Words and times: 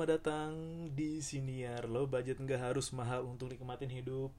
Selamat 0.00 0.16
datang 0.16 0.52
di 0.96 1.20
Siniar. 1.20 1.84
Lo 1.84 2.08
budget 2.08 2.40
nggak 2.40 2.72
harus 2.72 2.88
mahal 2.96 3.20
untuk 3.28 3.52
nikmatin 3.52 3.92
hidup. 3.92 4.32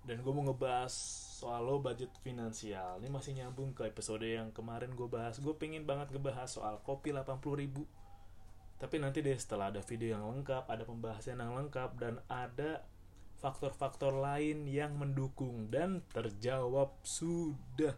Dan 0.00 0.24
gue 0.24 0.32
mau 0.32 0.48
ngebahas 0.48 0.96
soal 1.36 1.60
lo 1.60 1.76
budget 1.76 2.08
finansial. 2.24 2.96
Ini 3.04 3.12
masih 3.12 3.36
nyambung 3.36 3.76
ke 3.76 3.84
episode 3.84 4.24
yang 4.24 4.48
kemarin 4.56 4.96
gue 4.96 5.04
bahas. 5.12 5.36
Gue 5.44 5.52
pengen 5.52 5.84
banget 5.84 6.08
ngebahas 6.08 6.48
soal 6.48 6.80
kopi 6.88 7.12
80 7.12 7.36
ribu. 7.52 7.84
Tapi 8.80 8.96
nanti 8.96 9.20
deh 9.20 9.36
setelah 9.36 9.68
ada 9.68 9.84
video 9.84 10.16
yang 10.16 10.24
lengkap 10.24 10.64
Ada 10.72 10.88
pembahasan 10.88 11.36
yang 11.36 11.52
lengkap 11.52 11.96
Dan 12.00 12.24
ada 12.24 12.80
faktor-faktor 13.36 14.16
lain 14.16 14.64
yang 14.64 14.96
mendukung 14.96 15.68
Dan 15.68 16.00
terjawab 16.16 16.96
sudah. 17.04 17.92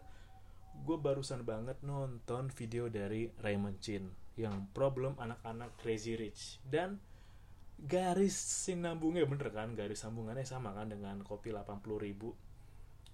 Gue 0.83 0.97
barusan 0.99 1.47
banget 1.47 1.79
nonton 1.87 2.51
video 2.51 2.91
dari 2.91 3.31
Raymond 3.39 3.79
Chin 3.79 4.18
yang 4.39 4.71
problem 4.71 5.19
anak-anak 5.19 5.75
crazy 5.83 6.15
rich. 6.15 6.63
Dan 6.63 6.95
garis 7.75 8.39
sinambungnya 8.39 9.27
bener 9.27 9.51
kan? 9.51 9.75
Garis 9.75 9.99
sambungannya 9.99 10.47
sama 10.47 10.71
kan 10.71 10.87
dengan 10.87 11.19
kopi 11.27 11.51
80 11.51 11.83
ribu. 11.99 12.31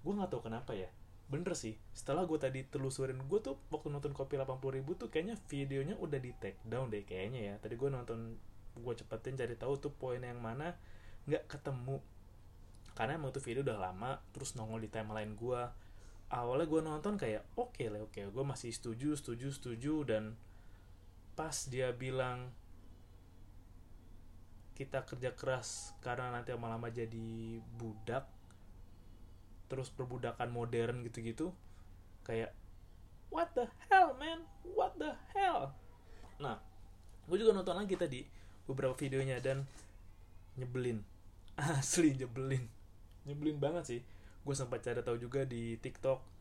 Gue 0.05 0.13
nggak 0.13 0.29
tahu 0.29 0.45
kenapa 0.45 0.77
ya. 0.77 0.93
Bener 1.25 1.57
sih 1.57 1.73
setelah 1.97 2.29
gue 2.29 2.37
tadi 2.37 2.61
telusurin 2.69 3.17
gue 3.25 3.39
tuh 3.41 3.57
waktu 3.73 3.89
nonton 3.89 4.13
kopi 4.13 4.37
80 4.37 4.77
ribu 4.77 4.93
tuh 4.93 5.09
kayaknya 5.09 5.41
videonya 5.49 5.97
udah 5.97 6.21
di 6.21 6.29
take 6.37 6.61
down 6.61 6.93
deh 6.93 7.01
kayaknya 7.01 7.41
ya. 7.41 7.53
Tadi 7.57 7.73
gue 7.73 7.89
nonton 7.89 8.37
gue 8.77 8.93
cepetin 8.93 9.33
cari 9.33 9.57
tahu 9.57 9.81
tuh 9.81 9.89
poin 9.89 10.21
yang 10.21 10.37
mana 10.37 10.77
nggak 11.25 11.49
ketemu. 11.49 11.97
Karena 12.93 13.17
emang 13.17 13.33
tuh 13.33 13.41
video 13.41 13.65
udah 13.65 13.81
lama 13.81 14.21
terus 14.29 14.53
nongol 14.53 14.85
di 14.85 14.93
timeline 14.93 15.33
gue 15.33 15.61
awalnya 16.29 16.65
gue 16.65 16.81
nonton 16.81 17.13
kayak 17.21 17.45
oke 17.53 17.77
okay 17.77 17.87
lah 17.91 18.01
oke 18.01 18.13
okay. 18.13 18.25
gue 18.25 18.43
masih 18.45 18.73
setuju 18.73 19.13
setuju 19.13 19.53
setuju 19.53 19.93
dan 20.09 20.23
pas 21.35 21.67
dia 21.67 21.91
bilang 21.91 22.47
kita 24.75 25.03
kerja 25.07 25.31
keras 25.31 25.95
karena 26.03 26.31
nanti 26.31 26.51
lama-lama 26.51 26.91
jadi 26.91 27.59
budak 27.79 28.27
terus 29.71 29.87
perbudakan 29.91 30.51
modern 30.51 31.03
gitu-gitu. 31.07 31.51
Kayak 32.27 32.51
what 33.31 33.51
the 33.55 33.67
hell 33.87 34.15
man? 34.19 34.43
What 34.63 34.99
the 34.99 35.15
hell? 35.31 35.75
Nah 36.39 36.59
gue 37.25 37.37
juga 37.39 37.55
nonton 37.55 37.75
lagi 37.75 37.95
tadi 37.95 38.23
beberapa 38.67 38.95
videonya 38.95 39.39
dan 39.39 39.63
nyebelin. 40.59 41.03
Asli 41.59 42.15
nyebelin. 42.15 42.67
Nyebelin 43.27 43.57
banget 43.59 43.83
sih. 43.87 44.01
Gue 44.43 44.55
sempat 44.55 44.83
cari 44.83 44.99
tahu 45.01 45.17
juga 45.19 45.47
di 45.47 45.79
TikTok 45.79 46.34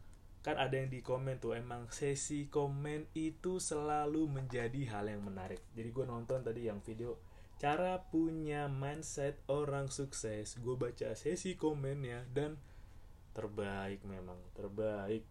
kan 0.44 0.60
ada 0.60 0.76
yang 0.76 0.92
di 0.92 1.00
komen 1.00 1.40
tuh 1.40 1.56
emang 1.56 1.88
sesi 1.88 2.52
komen 2.52 3.08
itu 3.16 3.56
selalu 3.56 4.28
menjadi 4.28 4.92
hal 4.92 5.08
yang 5.08 5.24
menarik. 5.24 5.64
Jadi 5.72 5.88
gue 5.88 6.04
nonton 6.04 6.44
tadi 6.44 6.68
yang 6.68 6.84
video 6.84 7.16
cara 7.56 7.96
punya 7.96 8.68
mindset 8.68 9.40
orang 9.48 9.88
sukses. 9.88 10.60
Gue 10.60 10.76
baca 10.76 11.16
sesi 11.16 11.56
komennya 11.56 12.28
dan 12.28 12.60
terbaik 13.32 14.04
memang 14.04 14.36
terbaik. 14.52 15.24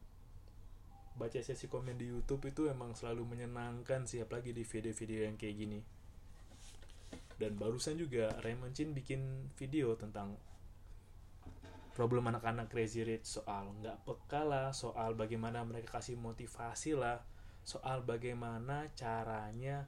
Baca 1.14 1.40
sesi 1.46 1.70
komen 1.70 1.94
di 1.94 2.10
YouTube 2.10 2.50
itu 2.50 2.66
emang 2.66 2.98
selalu 2.98 3.38
menyenangkan 3.38 4.10
sih 4.10 4.26
apalagi 4.26 4.50
di 4.50 4.66
video-video 4.66 5.30
yang 5.30 5.38
kayak 5.38 5.56
gini. 5.62 5.80
Dan 7.38 7.54
barusan 7.54 8.02
juga 8.02 8.34
Raymond 8.42 8.74
Chin 8.74 8.98
bikin 8.98 9.54
video 9.54 9.94
tentang 9.94 10.34
problem 11.94 12.30
anak-anak 12.30 12.70
crazy 12.74 13.06
rich 13.06 13.26
soal 13.26 13.70
nggak 13.80 14.02
peka 14.06 14.42
lah 14.42 14.74
soal 14.74 15.14
bagaimana 15.14 15.62
mereka 15.62 16.02
kasih 16.02 16.18
motivasi 16.18 16.98
lah 16.98 17.22
soal 17.64 18.04
bagaimana 18.04 18.92
caranya 18.98 19.88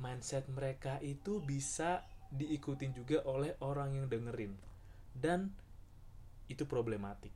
mindset 0.00 0.48
mereka 0.48 0.96
itu 1.00 1.40
bisa 1.44 2.04
diikutin 2.32 2.96
juga 2.96 3.20
oleh 3.28 3.56
orang 3.60 3.96
yang 3.96 4.06
dengerin. 4.08 4.56
Dan 5.12 5.52
itu 6.46 6.64
problematik. 6.64 7.30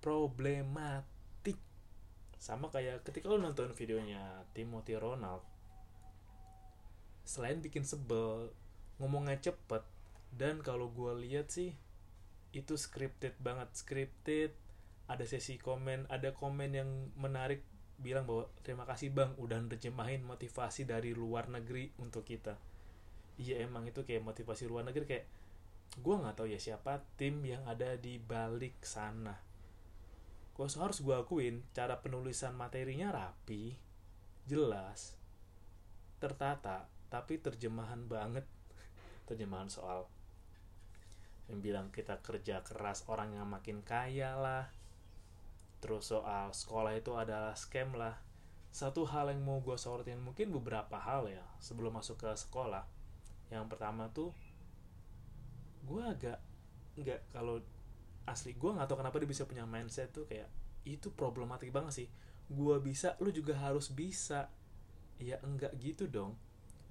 Problematik. 0.00 1.58
Sama 2.38 2.72
kayak 2.72 3.04
ketika 3.04 3.28
lo 3.28 3.36
nonton 3.36 3.74
videonya 3.76 4.46
Timothy 4.56 4.96
Ronald. 4.96 5.44
Selain 7.28 7.60
bikin 7.60 7.84
sebel 7.84 8.54
ngomongnya 8.96 9.36
cepet 9.38 9.84
dan 10.32 10.64
kalau 10.64 10.88
gue 10.90 11.12
lihat 11.28 11.52
sih 11.52 11.76
itu 12.58 12.74
scripted 12.74 13.38
banget. 13.38 13.70
Scripted 13.74 14.50
ada 15.08 15.24
sesi 15.24 15.56
komen 15.56 16.04
ada 16.12 16.36
komen 16.36 16.70
yang 16.76 16.90
menarik 17.16 17.64
bilang 17.98 18.28
bahwa 18.28 18.46
terima 18.62 18.84
kasih 18.86 19.10
bang 19.10 19.34
udah 19.40 19.58
nerjemahin 19.58 20.22
motivasi 20.22 20.86
dari 20.86 21.16
luar 21.16 21.50
negeri 21.50 21.90
untuk 21.98 22.22
kita. 22.22 22.54
Iya 23.40 23.66
emang 23.66 23.88
itu 23.88 24.04
kayak 24.06 24.22
motivasi 24.22 24.70
luar 24.70 24.86
negeri 24.86 25.06
kayak 25.06 25.26
gue 25.98 26.14
nggak 26.14 26.36
tahu 26.36 26.46
ya 26.52 26.60
siapa 26.60 27.02
tim 27.18 27.42
yang 27.42 27.64
ada 27.66 27.98
di 27.98 28.20
balik 28.22 28.78
sana. 28.84 29.34
Gue 30.54 30.66
harus 30.66 30.98
gue 31.02 31.14
akuin 31.14 31.64
cara 31.74 31.98
penulisan 31.98 32.54
materinya 32.54 33.10
rapi 33.10 33.74
jelas 34.46 35.18
tertata 36.18 36.86
tapi 37.08 37.40
terjemahan 37.40 38.04
banget. 38.06 38.44
Terjemahan 39.28 39.70
soal 39.72 40.06
yang 41.48 41.64
bilang 41.64 41.86
kita 41.88 42.20
kerja 42.20 42.60
keras 42.60 43.08
orang 43.08 43.32
yang 43.32 43.48
makin 43.48 43.80
kaya 43.80 44.36
lah. 44.36 44.68
Terus 45.80 46.12
soal 46.12 46.52
sekolah 46.52 46.92
itu 46.92 47.16
adalah 47.16 47.56
scam 47.56 47.96
lah. 47.96 48.20
Satu 48.68 49.08
hal 49.08 49.32
yang 49.32 49.40
mau 49.40 49.64
gue 49.64 49.74
sorotin 49.80 50.20
mungkin 50.20 50.52
beberapa 50.52 51.00
hal 51.00 51.32
ya 51.32 51.44
sebelum 51.58 51.96
masuk 51.96 52.20
ke 52.20 52.30
sekolah. 52.36 52.84
Yang 53.48 53.64
pertama 53.72 54.12
tuh 54.12 54.36
gue 55.88 56.02
agak 56.04 56.38
nggak 57.00 57.32
kalau 57.32 57.64
asli 58.28 58.52
gue 58.52 58.68
nggak 58.68 58.84
tahu 58.84 59.00
kenapa 59.00 59.16
dia 59.16 59.30
bisa 59.30 59.48
punya 59.48 59.64
mindset 59.64 60.12
tuh 60.12 60.28
kayak 60.28 60.52
itu 60.84 61.08
problematik 61.16 61.72
banget 61.72 62.04
sih. 62.04 62.08
Gue 62.52 62.76
bisa 62.84 63.16
lu 63.24 63.32
juga 63.32 63.56
harus 63.56 63.88
bisa. 63.88 64.52
Ya 65.16 65.40
enggak 65.40 65.72
gitu 65.80 66.04
dong. 66.04 66.36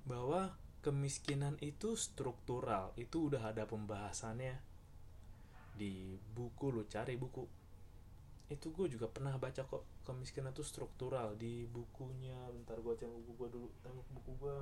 Bahwa 0.10 0.58
kemiskinan 0.88 1.60
itu 1.60 2.00
struktural. 2.00 2.96
Itu 2.96 3.28
udah 3.28 3.52
ada 3.52 3.68
pembahasannya. 3.68 4.56
Di 5.76 6.16
buku 6.16 6.72
lo 6.72 6.88
cari 6.88 7.20
buku. 7.20 7.44
Itu 8.48 8.72
gue 8.72 8.88
juga 8.88 9.12
pernah 9.12 9.36
baca 9.36 9.68
kok 9.68 10.08
kemiskinan 10.08 10.56
itu 10.56 10.64
struktural. 10.64 11.36
Di 11.36 11.68
bukunya 11.68 12.40
bentar 12.56 12.80
gue 12.80 12.96
cari 12.96 13.12
buku 13.12 13.32
gue 13.36 13.50
dulu 13.52 13.68
tengok 13.84 14.08
buku 14.16 14.32
gue 14.40 14.58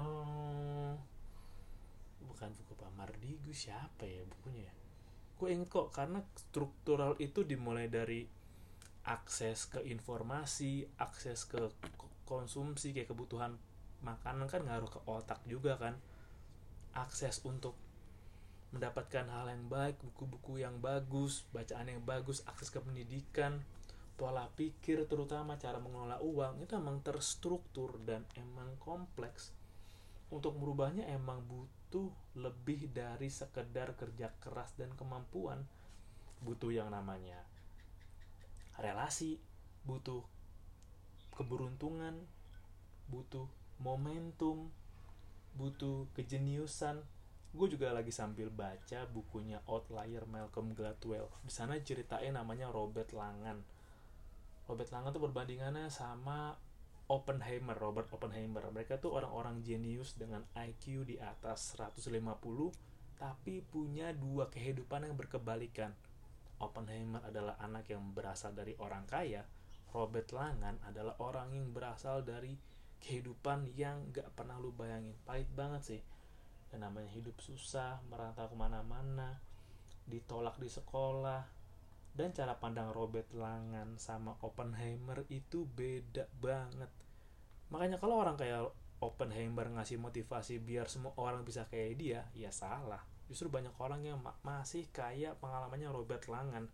um, 0.00 0.96
bukan 2.24 2.48
buku 2.56 2.72
Pak 2.72 2.90
Mardigu 2.96 3.52
siapa 3.52 4.08
ya 4.08 4.24
bukunya 4.24 4.72
ya? 4.72 4.74
Gue 5.36 5.52
inget 5.52 5.68
kok 5.68 5.92
karena 5.92 6.24
struktural 6.32 7.20
itu 7.20 7.44
dimulai 7.44 7.92
dari 7.92 8.24
akses 9.04 9.68
ke 9.68 9.84
informasi 9.84 10.88
akses 10.96 11.44
ke 11.44 11.60
konsumsi 12.24 12.96
kayak 12.96 13.12
kebutuhan 13.12 13.60
makanan 14.04 14.46
kan 14.46 14.62
ngaruh 14.62 14.90
ke 14.92 15.00
otak 15.08 15.40
juga 15.48 15.80
kan. 15.80 15.96
Akses 16.94 17.42
untuk 17.42 17.74
mendapatkan 18.70 19.26
hal 19.30 19.50
yang 19.50 19.66
baik 19.70 19.98
buku-buku 20.02 20.62
yang 20.62 20.82
bagus 20.82 21.46
bacaan 21.54 21.86
yang 21.86 22.02
bagus 22.02 22.42
akses 22.50 22.74
ke 22.74 22.82
pendidikan 22.82 23.62
pola 24.14 24.50
pikir 24.58 25.06
terutama 25.06 25.54
cara 25.58 25.78
mengelola 25.78 26.18
uang 26.22 26.62
itu 26.62 26.78
emang 26.78 27.02
terstruktur 27.02 27.98
dan 28.06 28.22
emang 28.38 28.78
kompleks. 28.78 29.50
Untuk 30.30 30.58
merubahnya 30.58 31.06
emang 31.10 31.42
butuh 31.46 32.10
lebih 32.38 32.90
dari 32.90 33.30
sekedar 33.30 33.94
kerja 33.98 34.30
keras 34.42 34.74
dan 34.78 34.90
kemampuan. 34.94 35.62
Butuh 36.42 36.70
yang 36.74 36.90
namanya 36.90 37.42
relasi 38.74 39.38
butuh 39.86 40.26
keberuntungan 41.38 42.18
butuh 43.06 43.46
momentum 43.78 44.70
butuh 45.54 46.10
kejeniusan. 46.14 47.02
Gue 47.54 47.70
juga 47.70 47.94
lagi 47.94 48.10
sambil 48.10 48.50
baca 48.50 49.06
bukunya 49.06 49.62
Outlier 49.70 50.26
Malcolm 50.26 50.74
Gladwell. 50.74 51.30
Di 51.46 51.52
sana 51.54 51.78
ceritain 51.78 52.34
namanya 52.34 52.70
Robert 52.74 53.14
Langan. 53.14 53.62
Robert 54.66 54.90
Langan 54.90 55.14
tuh 55.14 55.22
perbandingannya 55.30 55.86
sama 55.86 56.58
Oppenheimer 57.06 57.78
Robert 57.78 58.10
Oppenheimer. 58.10 58.66
Mereka 58.74 58.98
tuh 58.98 59.14
orang-orang 59.14 59.62
jenius 59.62 60.18
dengan 60.18 60.42
IQ 60.58 61.06
di 61.06 61.16
atas 61.22 61.78
150 61.78 62.10
tapi 63.14 63.62
punya 63.62 64.10
dua 64.10 64.50
kehidupan 64.50 65.06
yang 65.06 65.14
berkebalikan. 65.14 65.94
Oppenheimer 66.58 67.22
adalah 67.22 67.54
anak 67.62 67.86
yang 67.86 68.02
berasal 68.10 68.50
dari 68.56 68.74
orang 68.82 69.06
kaya 69.06 69.46
Robert 69.94 70.26
Langan 70.34 70.82
adalah 70.90 71.14
orang 71.22 71.54
yang 71.54 71.70
berasal 71.70 72.26
dari 72.26 72.58
kehidupan 73.04 73.68
yang 73.76 74.08
gak 74.16 74.32
pernah 74.32 74.56
lu 74.56 74.72
bayangin. 74.72 75.12
Pahit 75.28 75.46
banget 75.52 75.82
sih. 75.84 76.00
Yang 76.72 76.80
namanya 76.88 77.10
hidup 77.12 77.36
susah 77.44 78.00
merantau 78.08 78.48
ke 78.48 78.56
mana-mana 78.56 79.38
ditolak 80.08 80.56
di 80.60 80.68
sekolah 80.68 81.44
dan 82.14 82.30
cara 82.30 82.54
pandang 82.56 82.94
Robert 82.94 83.28
Langan 83.34 83.98
sama 83.98 84.38
Oppenheimer 84.40 85.26
itu 85.28 85.68
beda 85.68 86.30
banget. 86.38 86.88
Makanya 87.74 87.98
kalau 87.98 88.22
orang 88.22 88.38
kayak 88.38 88.70
Oppenheimer 89.02 89.66
ngasih 89.68 90.00
motivasi 90.00 90.62
biar 90.62 90.86
semua 90.88 91.12
orang 91.18 91.42
bisa 91.42 91.66
kayak 91.68 91.92
dia 91.98 92.20
ya 92.32 92.48
salah. 92.54 93.02
Justru 93.26 93.50
banyak 93.50 93.74
orang 93.82 94.06
yang 94.06 94.22
ma 94.22 94.32
masih 94.46 94.88
kayak 94.94 95.42
pengalamannya 95.42 95.90
Robert 95.90 96.24
Langan. 96.30 96.70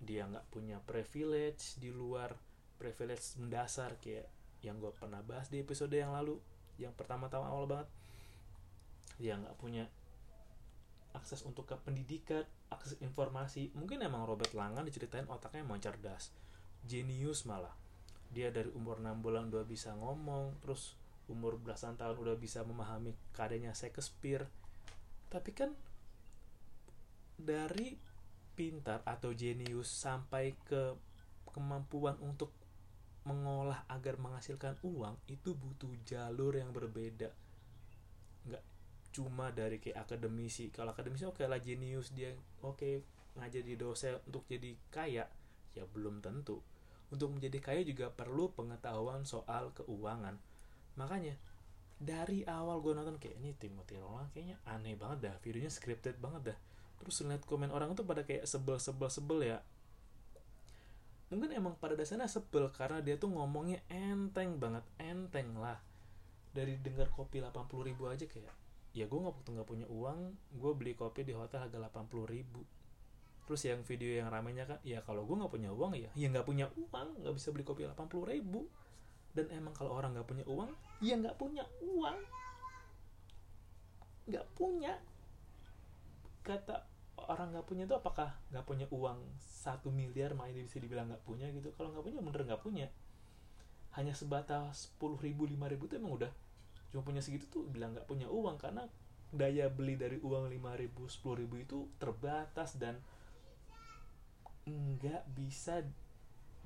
Dia 0.00 0.28
nggak 0.28 0.52
punya 0.52 0.76
privilege 0.84 1.80
di 1.80 1.88
luar 1.88 2.36
privilege 2.76 3.40
mendasar 3.40 3.96
kayak 3.96 4.28
yang 4.60 4.76
gue 4.78 4.92
pernah 4.92 5.24
bahas 5.24 5.48
di 5.48 5.60
episode 5.60 5.92
yang 5.92 6.12
lalu 6.12 6.36
yang 6.80 6.92
pertama-tama 6.96 7.48
awal 7.48 7.68
banget. 7.68 7.88
Dia 9.20 9.36
nggak 9.36 9.56
punya 9.60 9.84
akses 11.12 11.42
untuk 11.44 11.68
ke 11.68 11.76
pendidikan 11.80 12.46
akses 12.72 12.96
informasi. 13.02 13.72
Mungkin 13.76 14.00
emang 14.00 14.24
Robert 14.24 14.54
Langan 14.56 14.86
diceritain 14.86 15.28
otaknya 15.28 15.64
emang 15.66 15.82
cerdas 15.82 16.32
jenius 16.84 17.44
malah. 17.44 17.74
Dia 18.30 18.48
dari 18.54 18.70
umur 18.72 19.02
6 19.02 19.20
bulan 19.20 19.50
udah 19.50 19.66
bisa 19.66 19.92
ngomong 19.98 20.62
terus 20.62 20.94
umur 21.26 21.58
belasan 21.58 21.98
tahun 21.98 22.18
udah 22.18 22.36
bisa 22.38 22.62
memahami 22.62 23.12
karyanya 23.34 23.74
Shakespeare. 23.74 24.46
Tapi 25.30 25.50
kan 25.52 25.70
dari 27.40 27.98
pintar 28.54 29.00
atau 29.08 29.32
jenius 29.32 29.88
sampai 29.88 30.52
ke 30.68 30.94
kemampuan 31.50 32.18
untuk 32.20 32.52
mengolah 33.28 33.84
agar 33.92 34.16
menghasilkan 34.16 34.80
uang 34.80 35.20
itu 35.28 35.52
butuh 35.52 35.92
jalur 36.08 36.56
yang 36.56 36.72
berbeda. 36.72 37.28
Nggak 38.48 38.64
cuma 39.12 39.52
dari 39.52 39.76
kayak 39.76 40.08
akademisi. 40.08 40.72
Kalau 40.72 40.96
akademisi 40.96 41.28
oke 41.28 41.44
okay 41.44 41.46
lah 41.50 41.60
jenius 41.60 42.16
dia. 42.16 42.32
Oke 42.64 42.76
okay, 42.76 42.94
ngajar 43.36 43.62
di 43.62 43.74
dosen 43.76 44.16
untuk 44.24 44.48
jadi 44.48 44.72
kaya. 44.88 45.28
Ya 45.76 45.84
belum 45.84 46.24
tentu. 46.24 46.64
Untuk 47.10 47.34
menjadi 47.34 47.58
kaya 47.60 47.82
juga 47.84 48.08
perlu 48.08 48.54
pengetahuan 48.54 49.26
soal 49.28 49.74
keuangan. 49.76 50.38
Makanya 50.96 51.36
dari 52.00 52.48
awal 52.48 52.80
gue 52.80 52.96
nonton 52.96 53.20
kayak 53.20 53.36
ini 53.44 53.52
Timothy 53.60 54.00
Roland 54.00 54.32
kayaknya 54.32 54.56
aneh 54.64 54.96
banget 54.96 55.28
dah 55.28 55.34
videonya 55.44 55.68
scripted 55.68 56.16
banget 56.16 56.54
dah. 56.54 56.58
Terus 57.04 57.20
ngeliat 57.20 57.44
komen 57.44 57.68
orang 57.68 57.92
tuh 57.92 58.08
pada 58.08 58.24
kayak 58.24 58.48
sebel 58.48 58.80
sebel 58.80 59.12
sebel 59.12 59.44
ya 59.44 59.60
mungkin 61.30 61.54
emang 61.54 61.78
pada 61.78 61.94
dasarnya 61.94 62.26
sebel 62.26 62.74
karena 62.74 62.98
dia 62.98 63.14
tuh 63.14 63.30
ngomongnya 63.30 63.78
enteng 63.86 64.58
banget 64.58 64.82
enteng 64.98 65.54
lah. 65.56 65.78
Dari 66.50 66.82
dengar 66.82 67.06
kopi 67.14 67.38
80 67.38 67.86
ribu 67.86 68.10
aja 68.10 68.26
kayak 68.26 68.50
ya 68.90 69.06
gue 69.06 69.18
nggak 69.22 69.46
nggak 69.46 69.68
punya 69.70 69.86
uang 69.86 70.34
gue 70.58 70.72
beli 70.74 70.98
kopi 70.98 71.22
di 71.22 71.30
hotel 71.30 71.70
harga 71.70 71.78
80 71.78 72.26
ribu. 72.26 72.66
Terus 73.46 73.62
yang 73.62 73.86
video 73.86 74.10
yang 74.18 74.28
ramenya 74.34 74.66
kan 74.66 74.78
ya 74.82 74.98
kalau 75.06 75.22
gue 75.22 75.38
nggak 75.38 75.54
punya 75.54 75.70
uang 75.70 75.94
ya 75.94 76.10
ya 76.18 76.26
nggak 76.26 76.46
punya 76.46 76.66
uang 76.74 77.22
nggak 77.22 77.34
bisa 77.38 77.54
beli 77.54 77.62
kopi 77.62 77.86
80 77.86 78.34
ribu. 78.34 78.66
Dan 79.30 79.46
emang 79.54 79.70
kalau 79.70 79.94
orang 79.94 80.18
nggak 80.18 80.26
punya 80.26 80.44
uang 80.50 80.74
ya 80.98 81.14
nggak 81.14 81.38
punya 81.38 81.62
uang. 81.78 82.18
Nggak 84.26 84.46
punya. 84.58 84.98
Kata 86.42 86.89
orang 87.28 87.52
nggak 87.52 87.66
punya 87.66 87.84
itu 87.84 87.94
apakah 87.96 88.32
nggak 88.54 88.64
punya 88.64 88.86
uang 88.88 89.20
satu 89.40 89.92
miliar 89.92 90.32
main 90.32 90.54
bisa 90.56 90.80
dibilang 90.80 91.10
nggak 91.10 91.24
punya 91.26 91.50
gitu? 91.52 91.74
Kalau 91.76 91.92
nggak 91.92 92.04
punya 92.06 92.18
bener 92.22 92.42
nggak 92.48 92.62
punya. 92.62 92.86
Hanya 93.98 94.14
sebatas 94.14 94.88
sepuluh 94.88 95.18
ribu 95.18 95.44
lima 95.44 95.66
ribu 95.66 95.90
itu 95.90 95.98
emang 95.98 96.16
udah. 96.16 96.32
Cuma 96.94 97.02
punya 97.02 97.20
segitu 97.20 97.50
tuh 97.50 97.66
bilang 97.68 97.92
nggak 97.92 98.06
punya 98.06 98.30
uang 98.30 98.56
karena 98.56 98.86
daya 99.30 99.70
beli 99.70 99.94
dari 99.94 100.18
uang 100.18 100.50
lima 100.50 100.74
ribu 100.74 101.06
sepuluh 101.06 101.46
ribu 101.46 101.62
itu 101.62 101.86
terbatas 102.02 102.74
dan 102.78 102.98
nggak 104.66 105.22
bisa 105.34 105.82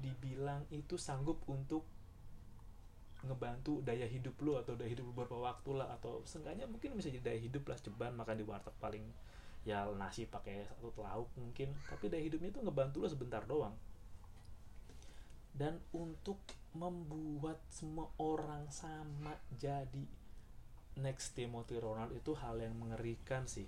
dibilang 0.00 0.64
itu 0.72 0.96
sanggup 0.96 1.44
untuk 1.46 1.84
ngebantu 3.24 3.80
daya 3.80 4.04
hidup 4.04 4.36
lu 4.44 4.60
atau 4.60 4.76
daya 4.76 4.92
hidup 4.92 5.08
beberapa 5.12 5.40
waktu 5.40 5.70
lah 5.80 5.88
atau 5.96 6.20
seenggaknya 6.28 6.68
mungkin 6.68 6.92
bisa 6.92 7.08
jadi 7.08 7.24
daya 7.24 7.40
hidup 7.40 7.64
lah 7.64 7.78
ceban 7.80 8.12
makan 8.12 8.36
di 8.36 8.44
warteg 8.44 8.76
paling 8.76 9.04
ya 9.64 9.88
nasi 9.96 10.28
pakai 10.28 10.68
satu 10.68 10.92
lauk 11.00 11.32
mungkin. 11.40 11.72
Tapi 11.88 12.12
daya 12.12 12.22
hidupnya 12.22 12.52
itu 12.52 12.60
ngebantu 12.60 13.04
lo 13.04 13.08
sebentar 13.08 13.42
doang. 13.48 13.74
Dan 15.54 15.80
untuk 15.96 16.38
membuat 16.76 17.62
semua 17.70 18.10
orang 18.18 18.66
sama 18.68 19.38
jadi 19.56 20.04
next 21.00 21.34
Timothy 21.34 21.78
Ronald 21.78 22.12
itu 22.14 22.36
hal 22.36 22.60
yang 22.60 22.76
mengerikan 22.76 23.48
sih. 23.48 23.66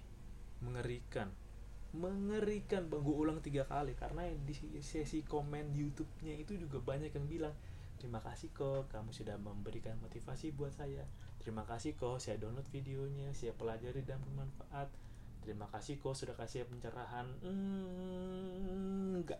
Mengerikan. 0.61 1.33
Mengerikan. 1.97 2.93
Bang 2.93 3.03
gue 3.07 3.17
ulang 3.17 3.41
tiga 3.41 3.65
kali. 3.65 3.97
Karena 3.97 4.29
di 4.29 4.53
sesi 4.85 5.25
komen 5.25 5.73
YouTube-nya 5.73 6.35
itu 6.37 6.59
juga 6.61 6.83
banyak 6.83 7.11
yang 7.15 7.27
bilang 7.27 7.55
terima 7.97 8.21
kasih 8.21 8.53
kok 8.53 8.93
kamu 8.93 9.09
sudah 9.09 9.41
memberikan 9.41 9.97
motivasi 10.05 10.53
buat 10.53 10.77
saya. 10.77 11.09
Terima 11.41 11.65
kasih 11.65 11.97
kok 11.97 12.21
saya 12.21 12.37
download 12.37 12.67
videonya 12.69 13.33
saya 13.33 13.57
pelajari 13.57 14.05
dan 14.05 14.21
bermanfaat 14.21 14.91
terima 15.47 15.71
kasih 15.71 16.03
kok 16.03 16.19
sudah 16.19 16.35
kasih 16.35 16.67
pencerahan. 16.67 17.31
Hmm, 17.39 19.23
enggak. 19.23 19.39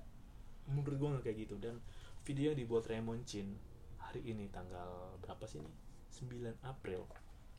Menurut 0.71 0.95
gue 0.95 1.27
kayak 1.27 1.51
gitu. 1.51 1.59
Dan 1.59 1.83
video 2.23 2.55
yang 2.55 2.59
dibuat 2.63 2.87
Raymond 2.87 3.27
Chin 3.27 3.59
hari 3.99 4.23
ini 4.23 4.47
tanggal 4.55 5.19
berapa 5.19 5.43
sih 5.51 5.59
ini? 5.59 5.75
9 6.15 6.63
April. 6.63 7.11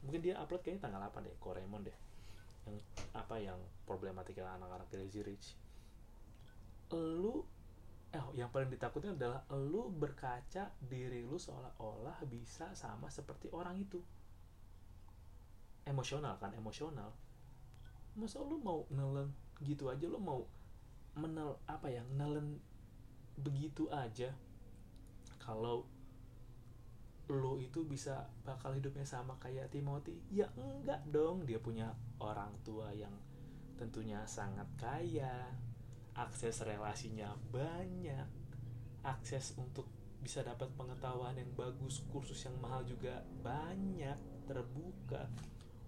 Mungkin 0.07 0.23
dia 0.23 0.39
upload 0.39 0.63
kayaknya 0.63 0.87
tanggal 0.87 1.03
8 1.11 1.27
deh 1.27 1.35
kok 1.35 1.59
Raymond 1.59 1.91
deh. 1.91 1.97
Yang 2.63 2.77
apa 3.11 3.35
yang 3.35 3.59
problematika 3.83 4.47
anak-anak 4.55 4.87
crazy 4.87 5.19
rich. 5.27 5.59
Lu 6.95 7.43
eh 8.15 8.23
yang 8.39 8.47
paling 8.47 8.71
ditakutin 8.71 9.19
adalah 9.19 9.43
lu 9.51 9.91
berkaca 9.91 10.71
diri 10.79 11.27
lu 11.27 11.35
seolah-olah 11.35 12.23
bisa 12.23 12.71
sama 12.71 13.11
seperti 13.11 13.51
orang 13.51 13.75
itu. 13.75 13.99
Emosional 15.83 16.39
kan 16.39 16.55
emosional 16.55 17.26
masa 18.17 18.41
lu 18.41 18.57
mau 18.57 18.89
nelen 18.89 19.29
gitu 19.61 19.93
aja 19.93 20.05
lu 20.09 20.17
mau 20.17 20.49
menel 21.13 21.57
apa 21.69 21.89
ya 21.89 22.01
nelen 22.13 22.57
begitu 23.37 23.85
aja 23.93 24.33
kalau 25.37 25.85
lo 27.27 27.59
itu 27.59 27.83
bisa 27.83 28.23
bakal 28.47 28.71
hidupnya 28.71 29.03
sama 29.03 29.35
kayak 29.43 29.67
Timothy? 29.67 30.15
Ya 30.31 30.47
enggak 30.55 31.03
dong 31.11 31.43
dia 31.43 31.59
punya 31.59 31.91
orang 32.23 32.55
tua 32.63 32.95
yang 32.95 33.11
tentunya 33.75 34.23
sangat 34.23 34.65
kaya 34.79 35.51
akses 36.15 36.63
relasinya 36.63 37.35
banyak 37.51 38.25
akses 39.03 39.53
untuk 39.59 39.85
bisa 40.23 40.41
dapat 40.41 40.71
pengetahuan 40.73 41.35
yang 41.37 41.51
bagus 41.53 42.01
kursus 42.09 42.41
yang 42.47 42.55
mahal 42.63 42.81
juga 42.87 43.21
banyak 43.43 44.17
terbuka. 44.47 45.29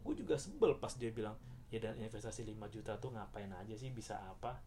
Gue 0.06 0.16
juga 0.16 0.36
sebel 0.38 0.76
pas 0.78 0.94
dia 0.96 1.10
bilang 1.10 1.36
ya 1.70 1.78
dan 1.78 2.02
investasi 2.02 2.50
5 2.50 2.74
juta 2.74 2.98
tuh 2.98 3.14
ngapain 3.14 3.50
aja 3.54 3.76
sih? 3.78 3.94
Bisa 3.94 4.18
apa? 4.18 4.58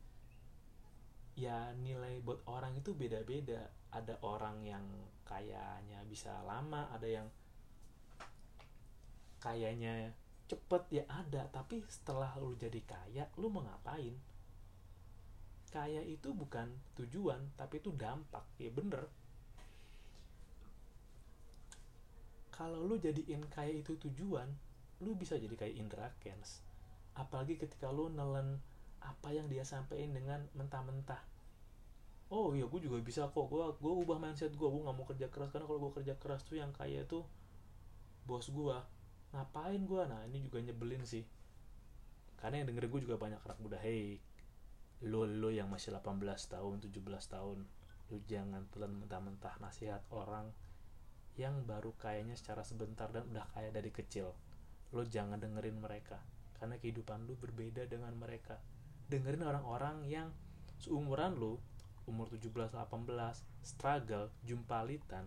Ya 1.34 1.74
nilai 1.74 2.22
buat 2.22 2.46
orang 2.46 2.78
itu 2.78 2.94
beda-beda. 2.94 3.66
Ada 3.92 4.22
orang 4.22 4.62
yang 4.62 4.84
kayaknya 5.26 6.00
bisa 6.08 6.32
lama 6.46 6.88
ada 6.94 7.04
yang 7.04 7.26
kayaknya 9.42 10.14
cepet 10.46 11.02
ya 11.02 11.04
ada. 11.10 11.50
Tapi 11.50 11.82
setelah 11.90 12.30
lu 12.38 12.54
jadi 12.54 12.78
kaya 12.86 13.26
lu 13.34 13.50
mau 13.50 13.66
ngapain? 13.66 14.14
Kaya 15.72 16.04
itu 16.04 16.30
bukan 16.30 16.70
tujuan 16.94 17.50
tapi 17.58 17.82
itu 17.82 17.90
dampak. 17.98 18.46
Ya 18.62 18.70
bener. 18.70 19.10
Kalau 22.52 22.84
lu 22.86 23.00
jadiin 23.00 23.42
kaya 23.50 23.74
itu 23.74 23.98
tujuan 23.98 24.46
lu 25.02 25.18
bisa 25.18 25.34
jadi 25.34 25.58
kayak 25.58 25.74
Indra 25.74 26.06
Kens 26.22 26.62
apalagi 27.12 27.60
ketika 27.60 27.92
lu 27.92 28.08
nelen 28.08 28.60
apa 29.02 29.34
yang 29.34 29.50
dia 29.50 29.66
sampaikan 29.66 30.14
dengan 30.14 30.40
mentah-mentah. 30.56 31.20
Oh 32.32 32.56
iya 32.56 32.64
gue 32.64 32.80
juga 32.80 32.96
bisa 33.02 33.28
kok. 33.28 33.46
Gue 33.50 33.60
gue 33.76 33.92
ubah 33.92 34.16
mindset 34.16 34.56
gue 34.56 34.68
gue 34.68 34.82
nggak 34.82 34.96
mau 34.96 35.04
kerja 35.04 35.28
keras. 35.28 35.52
Karena 35.52 35.68
kalau 35.68 35.80
gue 35.88 35.92
kerja 36.00 36.14
keras 36.16 36.42
tuh 36.48 36.56
yang 36.56 36.72
kaya 36.72 37.04
tuh 37.04 37.26
bos 38.24 38.46
gue 38.48 38.76
ngapain 39.34 39.82
gue 39.82 40.02
nah 40.08 40.22
ini 40.24 40.40
juga 40.46 40.64
nyebelin 40.64 41.04
sih. 41.04 41.26
Karena 42.40 42.64
yang 42.64 42.72
denger 42.72 42.88
gue 42.88 43.00
juga 43.04 43.16
banyak 43.20 43.40
anak 43.44 43.58
muda. 43.60 43.76
Hey 43.76 44.22
lo 45.02 45.26
lo 45.26 45.50
yang 45.50 45.66
masih 45.66 45.90
18 45.90 46.22
tahun 46.46 46.78
17 46.78 47.02
tahun 47.26 47.66
lu 48.14 48.22
jangan 48.30 48.70
telan 48.70 49.02
mentah-mentah 49.02 49.58
nasihat 49.58 49.98
orang 50.14 50.54
yang 51.34 51.66
baru 51.66 51.90
kayaknya 51.98 52.38
secara 52.38 52.62
sebentar 52.62 53.10
dan 53.10 53.26
udah 53.32 53.48
kaya 53.56 53.72
dari 53.72 53.88
kecil. 53.88 54.36
Lo 54.92 55.02
jangan 55.02 55.40
dengerin 55.40 55.80
mereka 55.80 56.20
karena 56.62 56.78
kehidupan 56.78 57.26
lu 57.26 57.34
berbeda 57.34 57.90
dengan 57.90 58.14
mereka. 58.14 58.62
Dengerin 59.10 59.42
orang-orang 59.42 60.06
yang 60.06 60.30
seumuran 60.78 61.34
lu 61.34 61.58
umur 62.06 62.30
17-18 62.30 62.78
struggle 63.66 64.30
jumpalitan 64.46 65.26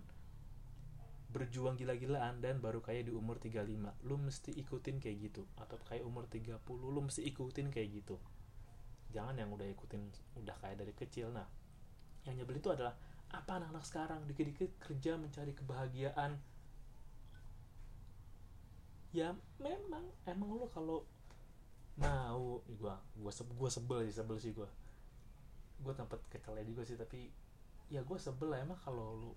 berjuang 1.35 1.75
gila-gilaan 1.75 2.39
dan 2.39 2.63
baru 2.63 2.79
kaya 2.79 3.03
di 3.03 3.11
umur 3.11 3.35
35 3.43 4.07
lu 4.07 4.15
mesti 4.15 4.55
ikutin 4.55 5.03
kayak 5.03 5.17
gitu. 5.27 5.43
Atau 5.59 5.75
kayak 5.83 6.07
umur 6.07 6.23
30 6.31 6.55
lu 6.71 7.03
mesti 7.03 7.27
ikutin 7.27 7.67
kayak 7.67 7.99
gitu. 7.99 8.15
Jangan 9.11 9.35
yang 9.35 9.51
udah 9.51 9.67
ikutin 9.67 10.07
udah 10.39 10.55
kayak 10.63 10.79
dari 10.79 10.95
kecil. 10.95 11.35
Nah 11.35 11.43
yang 12.23 12.39
nyebelin 12.39 12.63
itu 12.63 12.71
adalah 12.71 12.95
apa 13.27 13.59
anak-anak 13.59 13.83
sekarang? 13.83 14.23
Dikit-dikit 14.23 14.79
kerja 14.79 15.19
mencari 15.19 15.51
kebahagiaan. 15.51 16.39
Ya 19.11 19.35
memang 19.59 20.07
emang 20.23 20.55
lu 20.55 20.71
kalau 20.71 21.03
mau. 21.99 22.61
Gua 22.79 22.95
gua 23.15 23.31
gua 23.31 23.69
sebel 23.71 24.07
sih 24.07 24.15
sebel 24.15 24.37
sih 24.39 24.51
gua. 24.51 24.69
Gua 25.81 25.93
tempat 25.95 26.19
kecelnya 26.31 26.63
juga 26.67 26.83
sih 26.83 26.99
tapi 26.99 27.31
ya 27.91 28.03
gua 28.03 28.19
sebel 28.19 28.51
lah. 28.51 28.59
Emang 28.63 28.79
kalau 28.79 29.15
lu 29.15 29.31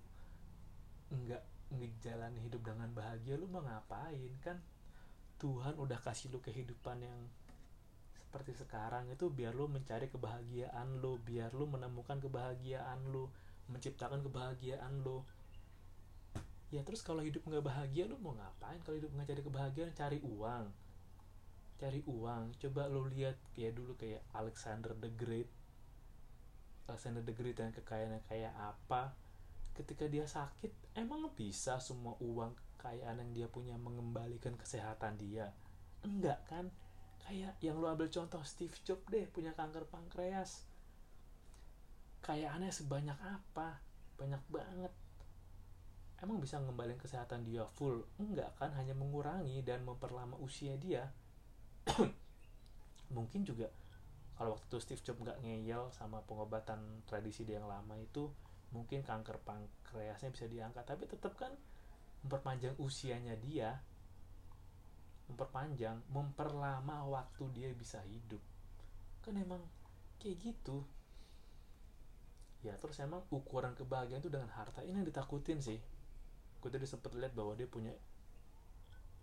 nggak 1.09 1.43
ngejalani 1.73 2.39
hidup 2.41 2.61
dengan 2.65 2.89
bahagia 2.93 3.39
lu 3.39 3.47
mau 3.47 3.63
ngapain 3.63 4.33
kan? 4.43 4.57
Tuhan 5.39 5.79
udah 5.79 5.99
kasih 6.03 6.35
lu 6.35 6.43
kehidupan 6.43 6.99
yang 6.99 7.19
seperti 8.11 8.53
sekarang 8.53 9.09
itu 9.09 9.31
biar 9.31 9.55
lu 9.55 9.65
mencari 9.65 10.11
kebahagiaan 10.11 10.99
lu 11.01 11.17
biar 11.23 11.49
lu 11.55 11.65
menemukan 11.65 12.19
kebahagiaan 12.19 13.09
lu 13.09 13.31
menciptakan 13.71 14.21
kebahagiaan 14.21 15.01
lu. 15.01 15.23
Ya 16.69 16.85
terus 16.85 17.01
kalau 17.01 17.25
hidup 17.25 17.41
nggak 17.47 17.65
bahagia 17.65 18.05
lu 18.05 18.19
mau 18.21 18.37
ngapain? 18.37 18.77
Kalau 18.85 18.99
hidup 18.99 19.09
nggak 19.15 19.33
cari 19.33 19.41
kebahagiaan 19.41 19.91
cari 19.95 20.19
uang 20.21 20.88
cari 21.79 22.03
uang. 22.03 22.59
Coba 22.59 22.91
lu 22.91 23.07
lihat 23.07 23.39
ya 23.55 23.71
dulu 23.71 23.95
kayak 23.95 24.19
Alexander 24.35 24.91
the 24.99 25.07
Great. 25.15 25.47
Alexander 26.91 27.23
the 27.23 27.31
Great 27.31 27.55
yang 27.55 27.71
kekayaannya 27.71 28.21
kayak 28.27 28.51
apa. 28.59 29.15
Ketika 29.71 30.11
dia 30.11 30.27
sakit 30.27 30.99
emang 30.99 31.31
bisa 31.31 31.79
semua 31.79 32.19
uang 32.19 32.51
kekayaan 32.75 33.23
yang 33.23 33.31
dia 33.31 33.47
punya 33.47 33.79
mengembalikan 33.79 34.59
kesehatan 34.59 35.15
dia? 35.15 35.55
Enggak 36.03 36.43
kan? 36.51 36.67
Kayak 37.23 37.55
yang 37.63 37.79
lu 37.79 37.87
ambil 37.87 38.11
contoh 38.11 38.43
Steve 38.43 38.75
Jobs 38.83 39.07
deh 39.07 39.23
punya 39.31 39.55
kanker 39.55 39.87
pankreas. 39.87 40.67
Kayaannya 42.19 42.75
sebanyak 42.75 43.15
apa? 43.15 43.79
Banyak 44.19 44.43
banget. 44.51 44.91
Emang 46.19 46.43
bisa 46.43 46.59
ngembalin 46.59 46.99
kesehatan 46.99 47.47
dia 47.47 47.63
full? 47.79 48.03
Enggak 48.19 48.51
kan? 48.59 48.75
Hanya 48.75 48.91
mengurangi 48.91 49.63
dan 49.63 49.87
memperlama 49.87 50.35
usia 50.43 50.75
dia 50.75 51.07
mungkin 53.15 53.41
juga 53.41 53.67
kalau 54.39 54.55
waktu 54.55 54.71
itu 54.71 54.77
Steve 54.79 55.03
Jobs 55.03 55.19
nggak 55.19 55.39
ngeyel 55.43 55.91
sama 55.91 56.23
pengobatan 56.23 57.03
tradisi 57.03 57.43
dia 57.43 57.59
yang 57.59 57.67
lama 57.67 57.99
itu 57.99 58.31
mungkin 58.71 59.03
kanker 59.03 59.35
pankreasnya 59.43 60.31
bisa 60.31 60.47
diangkat. 60.47 60.87
Tapi 60.87 61.03
tetap 61.11 61.35
kan 61.35 61.51
memperpanjang 62.23 62.79
usianya 62.79 63.35
dia 63.39 63.79
memperpanjang 65.29 66.01
memperlama 66.09 67.05
waktu 67.05 67.43
dia 67.53 67.69
bisa 67.75 67.99
hidup. 68.07 68.41
Kan 69.27 69.37
emang 69.37 69.61
kayak 70.23 70.39
gitu. 70.39 70.87
Ya 72.63 72.79
terus 72.79 72.95
emang 73.03 73.27
ukuran 73.35 73.75
kebahagiaan 73.75 74.23
itu 74.23 74.31
dengan 74.31 74.49
harta 74.55 74.87
ini 74.87 75.03
yang 75.03 75.07
ditakutin 75.07 75.59
sih. 75.59 75.83
Gue 76.63 76.71
tadi 76.71 76.87
sempet 76.87 77.11
lihat 77.11 77.35
bahwa 77.35 77.59
dia 77.59 77.67
punya 77.67 77.91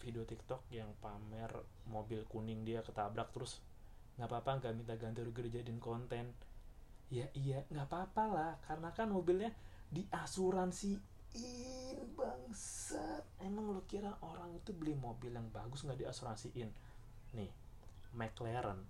video 0.01 0.25
TikTok 0.25 0.69
yang 0.71 0.93
pamer 1.01 1.51
mobil 1.89 2.25
kuning 2.29 2.63
dia 2.65 2.83
ketabrak 2.83 3.33
terus 3.33 3.61
nggak 4.17 4.29
apa-apa 4.33 4.51
nggak 4.61 4.75
minta 4.77 4.95
ganti 4.97 5.21
rugi 5.23 5.49
dijadiin 5.49 5.81
konten. 5.81 6.33
Ya 7.13 7.31
iya 7.37 7.63
nggak 7.71 7.87
apa-apa 7.87 8.25
lah 8.27 8.53
karena 8.67 8.91
kan 8.91 9.13
mobilnya 9.13 9.53
diasuransiin 9.93 11.01
bangsat. 12.17 13.25
Emang 13.41 13.71
lo 13.71 13.85
kira 13.87 14.17
orang 14.25 14.57
itu 14.57 14.73
beli 14.73 14.97
mobil 14.97 15.31
yang 15.37 15.49
bagus 15.53 15.85
nggak 15.85 16.01
diasuransiin? 16.03 16.71
Nih 17.37 17.53
McLaren 18.17 18.81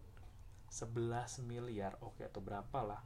11 0.70 1.42
miliar 1.46 1.98
oke 2.00 2.22
atau 2.22 2.40
berapa 2.40 2.78
lah. 2.86 3.02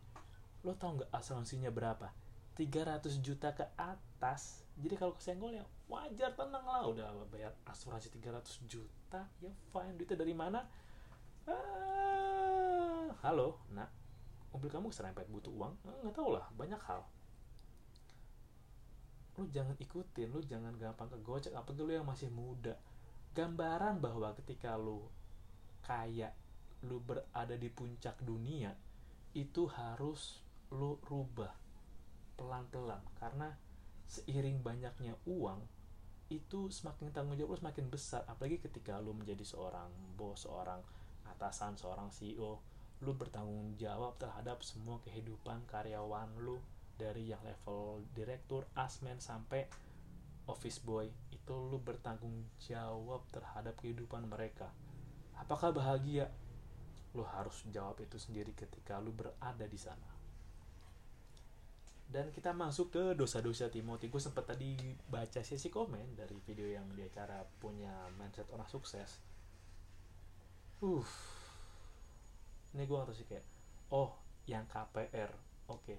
Lo 0.62 0.76
tau 0.76 0.96
nggak 1.00 1.10
asuransinya 1.10 1.72
berapa 1.72 2.29
300 2.60 3.24
juta 3.24 3.56
ke 3.56 3.64
atas. 3.80 4.68
Jadi 4.76 4.92
kalau 5.00 5.16
kesenggol 5.16 5.56
ya 5.56 5.64
wajar 5.88 6.36
tenang 6.36 6.60
lah. 6.60 6.84
Udah 6.84 7.08
bayar 7.32 7.56
asuransi 7.64 8.12
300 8.12 8.68
juta 8.68 9.24
ya 9.40 9.48
fine. 9.72 9.96
Duitnya 9.96 10.20
dari 10.20 10.36
mana? 10.36 10.60
Ah, 11.48 13.08
halo 13.24 13.64
nak. 13.72 13.88
Mobil 14.52 14.68
kamu 14.68 14.92
serempet 14.92 15.24
butuh 15.32 15.48
uang? 15.48 15.72
Eh, 15.88 15.96
nggak 16.04 16.12
tahu 16.20 16.36
lah 16.36 16.44
banyak 16.52 16.76
hal. 16.84 17.00
Lu 19.40 19.48
jangan 19.48 19.72
ikutin 19.80 20.28
lu 20.28 20.44
jangan 20.44 20.76
gampang 20.76 21.08
kegocek. 21.16 21.56
Apa 21.56 21.72
dulu 21.72 21.96
yang 21.96 22.04
masih 22.04 22.28
muda? 22.28 22.76
Gambaran 23.32 24.04
bahwa 24.04 24.36
ketika 24.36 24.76
lu 24.76 25.08
kaya 25.80 26.28
lu 26.84 27.00
berada 27.00 27.56
di 27.56 27.72
puncak 27.72 28.20
dunia 28.20 28.76
itu 29.32 29.64
harus 29.64 30.44
lu 30.74 31.00
rubah 31.08 31.69
pelan-pelan. 32.40 33.04
Karena 33.20 33.52
seiring 34.08 34.64
banyaknya 34.64 35.12
uang 35.28 35.60
itu 36.32 36.72
semakin 36.72 37.12
tanggung 37.12 37.36
jawab 37.36 37.60
semakin 37.60 37.92
besar. 37.92 38.24
Apalagi 38.24 38.64
ketika 38.64 38.96
lu 38.96 39.12
menjadi 39.12 39.44
seorang 39.44 39.92
bos 40.16 40.48
seorang 40.48 40.80
atasan 41.28 41.76
seorang 41.76 42.08
CEO 42.08 42.58
lu 43.00 43.16
bertanggung 43.16 43.80
jawab 43.80 44.20
terhadap 44.20 44.60
semua 44.60 45.00
kehidupan 45.00 45.64
karyawan 45.64 46.28
lu 46.36 46.60
dari 47.00 47.32
yang 47.32 47.40
level 47.40 48.04
direktur 48.12 48.68
asmen 48.76 49.16
sampai 49.20 49.68
office 50.48 50.80
boy. 50.80 51.08
Itu 51.32 51.70
lu 51.70 51.80
bertanggung 51.80 52.44
jawab 52.60 53.24
terhadap 53.32 53.76
kehidupan 53.80 54.28
mereka. 54.28 54.68
Apakah 55.38 55.72
bahagia? 55.72 56.28
Lu 57.16 57.26
harus 57.26 57.66
jawab 57.72 57.98
itu 57.98 58.20
sendiri 58.20 58.54
ketika 58.54 59.02
lu 59.02 59.10
berada 59.10 59.66
di 59.66 59.80
sana 59.80 60.09
dan 62.10 62.34
kita 62.34 62.50
masuk 62.50 62.90
ke 62.90 63.04
dosa-dosa 63.14 63.70
Timothy. 63.70 64.10
Gue 64.10 64.18
sempat 64.18 64.50
tadi 64.50 64.74
baca 65.06 65.40
sesi 65.46 65.70
komen 65.70 66.18
dari 66.18 66.34
video 66.42 66.66
yang 66.66 66.90
dia 66.98 67.06
cara 67.06 67.46
punya 67.62 68.10
mindset 68.18 68.50
orang 68.50 68.66
sukses. 68.66 69.22
Uh 70.82 71.06
ini 72.70 72.86
gue 72.86 72.96
ngerti 72.98 73.14
sih 73.18 73.26
kayak 73.26 73.46
oh 73.94 74.14
yang 74.46 74.66
KPR 74.66 75.30
oke. 75.70 75.96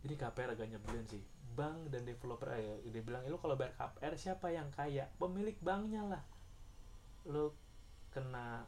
Jadi 0.00 0.14
KPR 0.16 0.56
agak 0.56 0.68
nyebelin 0.68 1.08
sih. 1.08 1.24
Bank 1.50 1.92
dan 1.92 2.04
developer 2.04 2.52
ya 2.56 2.76
dia 2.88 3.02
bilang 3.04 3.24
lu 3.24 3.40
kalau 3.40 3.56
bayar 3.56 3.72
KPR 3.76 4.14
siapa 4.16 4.52
yang 4.52 4.68
kaya? 4.72 5.08
Pemilik 5.16 5.56
banknya 5.60 6.04
lah. 6.04 6.22
Lu 7.28 7.52
kena 8.12 8.64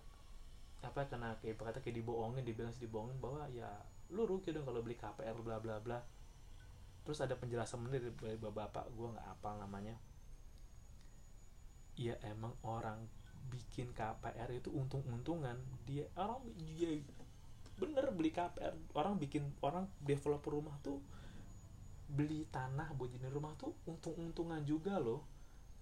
apa 0.83 1.07
kena 1.07 1.37
kayak 1.39 1.61
kata 1.61 1.79
kayak 1.79 2.01
dibohongin 2.03 2.43
dibilang 2.43 2.75
dibohongin 2.75 3.17
bahwa 3.23 3.47
ya 3.55 3.71
lu 4.13 4.27
rugi 4.27 4.51
dong 4.51 4.67
kalau 4.67 4.83
beli 4.83 4.99
KPR 4.99 5.37
bla 5.41 5.57
bla 5.63 5.79
bla 5.79 6.03
terus 7.03 7.19
ada 7.19 7.35
penjelasan 7.35 7.83
dari 7.91 8.11
dari 8.15 8.39
bapak 8.39 8.91
gue 8.95 9.09
nggak 9.15 9.29
apal 9.39 9.59
namanya. 9.59 9.99
Ya 11.99 12.17
emang 12.25 12.57
orang 12.63 13.05
bikin 13.51 13.91
KPR 13.93 14.49
itu 14.55 14.71
untung-untungan. 14.73 15.59
Dia 15.85 16.07
orang 16.17 16.41
dia 16.57 17.03
bener 17.77 18.15
beli 18.15 18.31
KPR 18.31 18.95
orang 18.95 19.19
bikin 19.19 19.51
orang 19.65 19.91
developer 19.99 20.55
rumah 20.55 20.79
tuh 20.85 21.03
beli 22.13 22.45
tanah 22.53 22.93
buat 22.95 23.09
jadi 23.11 23.33
rumah 23.33 23.57
tuh 23.59 23.75
untung-untungan 23.89 24.63
juga 24.63 25.03
loh. 25.03 25.27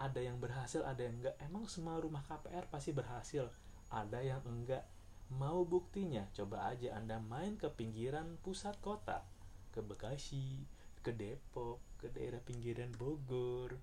Ada 0.01 0.25
yang 0.25 0.41
berhasil 0.41 0.81
ada 0.81 1.05
yang 1.05 1.21
enggak 1.21 1.37
emang 1.45 1.69
semua 1.69 2.01
rumah 2.01 2.25
KPR 2.25 2.65
pasti 2.73 2.97
berhasil. 2.97 3.53
Ada 3.93 4.25
yang 4.25 4.41
enggak 4.49 4.89
mau 5.37 5.63
buktinya? 5.69 6.25
Coba 6.33 6.73
aja 6.73 6.97
anda 6.97 7.21
main 7.21 7.61
ke 7.61 7.69
pinggiran 7.69 8.41
pusat 8.41 8.81
kota 8.81 9.23
ke 9.71 9.85
Bekasi 9.85 10.65
ke 11.01 11.13
Depok 11.17 11.81
ke 12.01 12.13
daerah 12.13 12.41
pinggiran 12.41 12.93
Bogor. 12.97 13.77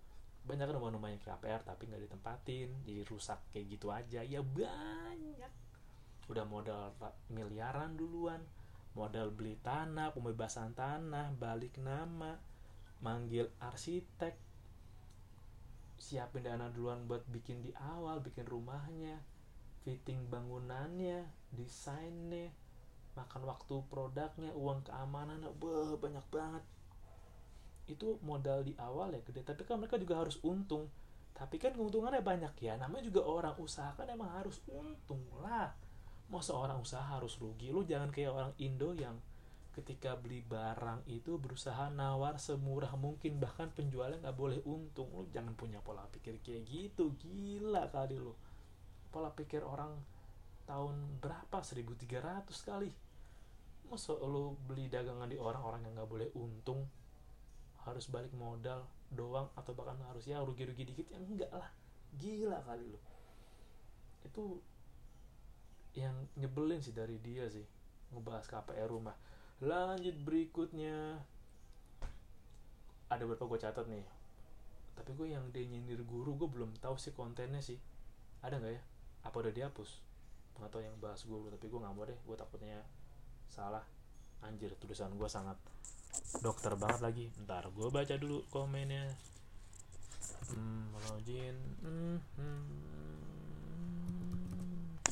Banyak 0.48 0.66
kan 0.70 0.76
rumah-rumah 0.80 1.12
yang 1.12 1.22
KPR 1.22 1.62
tapi 1.66 1.92
nggak 1.92 2.08
ditempatin 2.08 2.70
jadi 2.88 3.02
rusak 3.06 3.40
kayak 3.52 3.66
gitu 3.78 3.88
aja. 3.92 4.22
Ya 4.24 4.42
banyak. 4.42 5.52
Udah 6.32 6.46
modal 6.48 6.96
ra- 6.98 7.20
miliaran 7.30 7.98
duluan. 7.98 8.42
Modal 8.98 9.30
beli 9.30 9.60
tanah 9.62 10.16
pembebasan 10.16 10.74
tanah 10.74 11.30
balik 11.38 11.78
nama 11.78 12.38
manggil 13.04 13.52
arsitek. 13.62 14.34
Siapin 15.98 16.46
dana 16.46 16.70
duluan 16.70 17.06
buat 17.06 17.26
bikin 17.30 17.62
di 17.62 17.74
awal 17.78 18.22
bikin 18.22 18.46
rumahnya 18.46 19.18
fitting 19.88 20.28
bangunannya 20.28 21.24
desainnya 21.56 22.52
makan 23.16 23.48
waktu 23.48 23.80
produknya 23.88 24.52
uang 24.52 24.84
keamanan 24.84 25.48
wah 25.64 25.96
banyak 25.96 26.28
banget 26.28 26.64
itu 27.88 28.20
modal 28.22 28.67
di 28.67 28.75
awal 28.75 29.15
ya 29.15 29.22
gede. 29.24 29.41
Tapi 29.48 29.63
kan 29.63 29.79
mereka 29.79 29.96
juga 29.96 30.20
harus 30.20 30.38
untung. 30.44 30.91
Tapi 31.32 31.56
kan 31.62 31.72
keuntungannya 31.72 32.20
banyak 32.20 32.53
ya. 32.60 32.75
Namanya 32.75 33.08
juga 33.08 33.24
orang 33.24 33.56
usaha 33.58 33.96
kan 33.96 34.10
emang 34.12 34.27
harus 34.36 34.60
untung 34.67 35.24
lah. 35.39 35.72
Mau 36.27 36.44
seorang 36.44 36.84
usaha 36.84 37.03
harus 37.08 37.39
rugi? 37.39 37.72
Lu 37.72 37.88
jangan 37.88 38.12
kayak 38.12 38.32
orang 38.36 38.53
Indo 38.60 38.91
yang 38.91 39.15
ketika 39.72 40.17
beli 40.17 40.41
barang 40.41 41.06
itu 41.06 41.38
berusaha 41.38 41.88
nawar 41.94 42.36
semurah 42.41 42.91
mungkin. 43.00 43.39
Bahkan 43.39 43.72
penjualnya 43.72 44.20
nggak 44.20 44.38
boleh 44.38 44.60
untung. 44.67 45.08
Lu 45.15 45.29
jangan 45.32 45.56
punya 45.56 45.79
pola 45.79 46.03
pikir 46.12 46.44
kayak 46.44 46.67
gitu. 46.67 47.15
Gila 47.15 47.88
kali 47.94 48.20
lu. 48.20 48.36
Pola 49.13 49.32
pikir 49.32 49.63
orang 49.63 49.96
tahun 50.67 51.24
berapa? 51.24 51.63
1300 51.63 52.50
kali. 52.67 52.91
Masa 53.88 54.20
lu 54.20 54.60
beli 54.67 54.91
dagangan 54.91 55.32
di 55.32 55.39
orang-orang 55.39 55.88
yang 55.88 55.96
nggak 55.96 56.12
boleh 56.12 56.29
untung 56.36 56.84
harus 57.88 58.12
balik 58.12 58.36
modal 58.36 58.84
doang 59.15 59.48
atau 59.56 59.72
bahkan 59.72 59.96
harus 60.12 60.27
ya 60.27 60.44
rugi-rugi 60.44 60.84
dikit 60.84 61.08
ya 61.08 61.17
enggak 61.24 61.51
lah. 61.56 61.72
Gila 62.20 62.60
kali 62.67 62.84
lu. 62.84 63.00
Itu 64.27 64.60
yang 65.96 66.27
nyebelin 66.36 66.84
sih 66.84 66.91
dari 66.91 67.15
dia 67.24 67.48
sih 67.48 67.63
ngebahas 68.12 68.46
KPR 68.51 68.91
rumah. 68.91 69.15
Lanjut 69.63 70.13
berikutnya. 70.22 71.24
Ada 73.08 73.24
beberapa 73.24 73.48
gue 73.56 73.60
catat 73.63 73.88
nih. 73.88 74.03
Tapi 75.00 75.15
gue 75.15 75.27
yang 75.32 75.48
dia 75.56 75.63
nyindir 75.63 76.03
guru 76.03 76.36
gue 76.36 76.50
belum 76.51 76.75
tahu 76.84 77.00
sih 77.00 77.15
kontennya 77.15 77.63
sih. 77.63 77.79
Ada 78.44 78.60
nggak 78.60 78.74
ya? 78.75 78.84
Apa 79.24 79.36
udah 79.39 79.53
dihapus? 79.56 80.03
Nggak 80.60 80.70
tahu 80.75 80.82
yang 80.84 80.98
bahas 81.00 81.24
guru 81.24 81.48
tapi 81.48 81.72
gue 81.72 81.79
nggak 81.79 81.96
mau 81.96 82.03
deh. 82.03 82.20
Gue 82.27 82.36
takutnya 82.36 82.84
salah. 83.48 83.88
Anjir 84.44 84.75
tulisan 84.77 85.15
gue 85.15 85.29
sangat 85.32 85.56
dokter 86.43 86.74
banget 86.75 87.00
lagi. 87.01 87.25
Ntar 87.43 87.72
gue 87.72 87.88
baca 87.88 88.13
dulu 88.19 88.43
komennya. 88.51 89.07
Hmm 90.48 90.88
login 91.07 91.55
hmm, 91.84 92.17
hmm. 92.39 92.63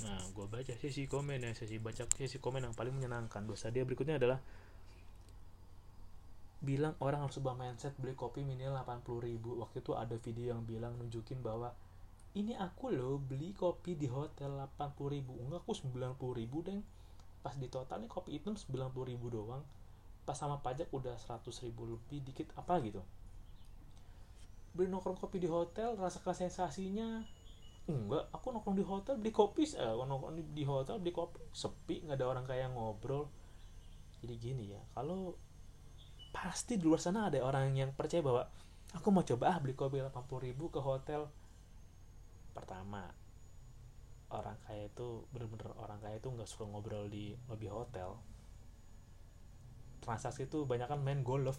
nah 0.04 0.22
gue 0.32 0.46
baca 0.48 0.74
sesi 0.76 1.08
komen 1.10 1.44
ya 1.44 1.52
sesi 1.56 1.82
baca 1.82 2.06
sesi 2.14 2.38
komen 2.38 2.68
yang 2.68 2.76
paling 2.76 2.94
menyenangkan. 2.94 3.48
Dosa 3.48 3.72
dia 3.72 3.88
berikutnya 3.88 4.20
adalah 4.20 4.40
bilang 6.66 6.98
orang 7.04 7.28
harus 7.28 7.38
ubah 7.38 7.54
mindset 7.54 7.94
beli 8.00 8.18
kopi 8.18 8.44
minimal 8.44 8.82
80 8.84 9.28
ribu. 9.28 9.58
Waktu 9.60 9.82
itu 9.82 9.92
ada 9.96 10.16
video 10.20 10.56
yang 10.56 10.62
bilang 10.66 10.98
nunjukin 11.00 11.42
bahwa 11.42 11.74
ini 12.36 12.54
aku 12.60 12.92
loh 12.92 13.18
beli 13.18 13.56
kopi 13.56 13.96
di 13.96 14.12
hotel 14.12 14.56
80 14.78 15.16
ribu. 15.16 15.40
Enggak 15.40 15.64
aku 15.64 15.74
90 15.74 16.40
ribu 16.40 16.58
deng. 16.62 16.82
Pas 17.42 17.56
di 17.56 17.70
total 17.70 18.04
nih 18.04 18.12
kopi 18.12 18.42
itu 18.42 18.52
90 18.52 19.12
ribu 19.12 19.30
doang 19.30 19.64
pas 20.26 20.34
sama 20.34 20.58
pajak 20.60 20.90
udah 20.90 21.14
100 21.22 21.46
ribu 21.70 21.86
lebih 21.86 22.26
dikit 22.26 22.50
apa 22.58 22.82
gitu. 22.82 23.06
Beli 24.74 24.90
nongkrong 24.90 25.22
kopi 25.22 25.38
di 25.38 25.48
hotel 25.48 25.94
rasakan 25.96 26.36
sensasinya 26.36 27.22
enggak. 27.86 28.26
Aku 28.34 28.50
nongkrong 28.50 28.76
di 28.76 28.84
hotel 28.84 29.16
beli 29.22 29.32
kopi 29.32 29.70
eh 29.78 29.94
nongkrong 29.94 30.42
di 30.52 30.64
hotel 30.66 30.98
beli 30.98 31.14
kopi 31.14 31.38
sepi 31.54 32.10
nggak 32.10 32.18
ada 32.18 32.26
orang 32.26 32.46
kayak 32.50 32.74
ngobrol. 32.74 33.30
Jadi 34.26 34.34
gini 34.42 34.74
ya 34.74 34.82
kalau 34.98 35.38
pasti 36.34 36.76
di 36.76 36.84
luar 36.84 37.00
sana 37.00 37.30
ada 37.30 37.40
orang 37.46 37.72
yang 37.78 37.94
percaya 37.94 38.26
bahwa 38.26 38.44
aku 38.92 39.08
mau 39.14 39.24
coba 39.24 39.56
ah 39.56 39.58
beli 39.62 39.78
kopi 39.78 40.02
80 40.02 40.46
ribu 40.52 40.74
ke 40.74 40.82
hotel. 40.82 41.30
Pertama 42.52 43.06
orang 44.34 44.58
kaya 44.66 44.90
itu 44.90 45.24
bener-bener 45.30 45.70
orang 45.78 46.02
kaya 46.02 46.18
itu 46.18 46.28
nggak 46.34 46.50
suka 46.50 46.66
ngobrol 46.66 47.06
di 47.08 47.38
lobby 47.46 47.70
hotel 47.70 48.18
transaksi 50.06 50.46
itu 50.46 50.70
banyak 50.70 50.86
kan 50.86 51.02
main 51.02 51.26
golf. 51.26 51.58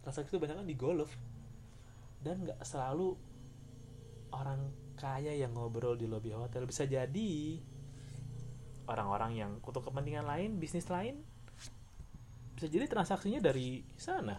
Transaksi 0.00 0.32
itu 0.32 0.40
banyak 0.40 0.56
kan 0.56 0.66
di 0.66 0.76
golf. 0.80 1.12
Dan 2.24 2.48
nggak 2.48 2.64
selalu 2.64 3.12
orang 4.32 4.72
kaya 4.96 5.36
yang 5.36 5.52
ngobrol 5.52 5.94
di 6.00 6.08
lobby 6.08 6.32
hotel. 6.32 6.64
Bisa 6.64 6.88
jadi 6.88 7.60
orang-orang 8.88 9.32
yang 9.36 9.50
untuk 9.60 9.84
kepentingan 9.86 10.26
lain 10.26 10.58
bisnis 10.58 10.90
lain 10.90 11.22
bisa 12.58 12.66
jadi 12.66 12.90
transaksinya 12.90 13.38
dari 13.38 13.84
sana 13.94 14.36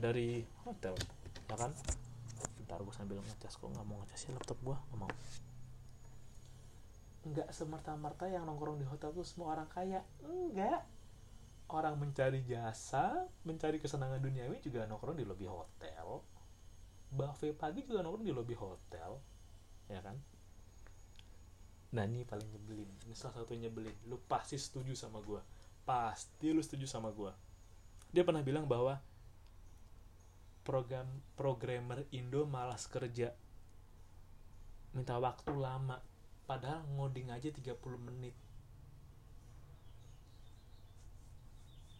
dari 0.00 0.42
hotel. 0.64 0.96
Ya 1.48 1.56
kan? 1.56 1.70
Bentar 2.60 2.80
gue 2.80 2.94
sambil 2.96 3.20
ngecas 3.20 3.54
kok 3.60 3.68
nggak 3.68 3.86
mau 3.86 4.00
ngecas 4.02 4.20
ya 4.24 4.30
laptop 4.32 4.58
gue 4.64 4.76
nggak 4.76 4.98
mau. 4.98 5.12
Nggak 7.24 7.48
semerta-merta 7.56 8.28
yang 8.28 8.44
nongkrong 8.44 8.80
di 8.80 8.86
hotel 8.88 9.16
tuh 9.16 9.24
semua 9.24 9.56
orang 9.56 9.68
kaya. 9.72 10.04
Enggak 10.24 10.84
orang 11.72 11.96
mencari 11.96 12.44
jasa 12.44 13.24
mencari 13.46 13.80
kesenangan 13.80 14.20
duniawi 14.20 14.60
juga 14.60 14.84
nongkrong 14.84 15.16
di 15.16 15.24
lobi 15.24 15.46
hotel. 15.48 16.20
Buffet 17.14 17.54
pagi 17.54 17.86
juga 17.86 18.02
nongkrong 18.04 18.26
di 18.26 18.34
lobi 18.34 18.54
hotel 18.58 19.16
ya 19.88 20.00
kan? 20.00 20.16
Nah 21.94 22.02
ini 22.04 22.26
paling 22.26 22.48
nyebelin. 22.50 22.90
Ini 23.06 23.14
salah 23.14 23.44
satu 23.44 23.54
nyebelin. 23.54 23.94
Lu 24.10 24.18
pasti 24.24 24.58
setuju 24.58 24.92
sama 24.96 25.22
gue 25.24 25.40
pasti 25.84 26.48
lu 26.48 26.64
setuju 26.64 26.88
sama 26.88 27.12
gue 27.12 27.28
dia 28.14 28.24
pernah 28.24 28.40
bilang 28.40 28.64
bahwa 28.64 29.02
program 30.64 31.04
programmer 31.36 32.06
Indo 32.14 32.46
malas 32.46 32.86
kerja. 32.86 33.34
Minta 34.94 35.18
waktu 35.18 35.50
lama. 35.50 35.98
Padahal 36.46 36.86
ngoding 36.94 37.34
aja 37.34 37.50
30 37.50 37.74
menit 37.98 38.38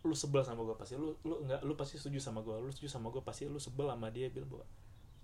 lu 0.05 0.13
sebel 0.13 0.45
sama 0.45 0.61
gue 0.61 0.77
pasti 0.77 1.01
lu 1.01 1.17
lu 1.25 1.41
nggak 1.49 1.65
lu 1.65 1.73
pasti 1.81 1.97
setuju 1.97 2.21
sama 2.21 2.45
gue 2.45 2.53
lu 2.53 2.69
setuju 2.69 2.93
sama 2.93 3.09
gue 3.09 3.25
pasti 3.25 3.49
lu 3.49 3.57
sebel 3.57 3.89
sama 3.89 4.13
dia 4.13 4.29
bilang 4.29 4.53
bahwa 4.53 4.67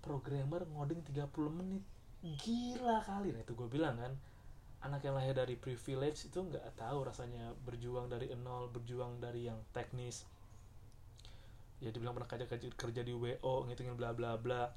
programmer 0.01 0.65
ngoding 0.65 1.05
30 1.05 1.29
menit. 1.53 1.85
Gila 2.21 3.05
kali. 3.05 3.29
Nah 3.33 3.41
itu 3.45 3.53
gue 3.53 3.69
bilang 3.69 3.97
kan 4.01 4.13
anak 4.81 5.05
yang 5.05 5.13
lahir 5.13 5.37
dari 5.37 5.53
privilege 5.53 6.25
itu 6.25 6.41
nggak 6.41 6.73
tahu 6.73 7.05
rasanya 7.05 7.53
berjuang 7.61 8.09
dari 8.09 8.33
nol 8.33 8.73
berjuang 8.73 9.21
dari 9.21 9.45
yang 9.45 9.61
teknis. 9.69 10.25
Ya 11.81 11.93
dibilang 11.93 12.17
pernah 12.17 12.29
kerja 12.29 12.45
kerja, 12.49 13.01
di 13.01 13.13
WO 13.13 13.69
ngitungin 13.69 13.93
bla 13.93 14.13
bla 14.13 14.37
bla. 14.37 14.69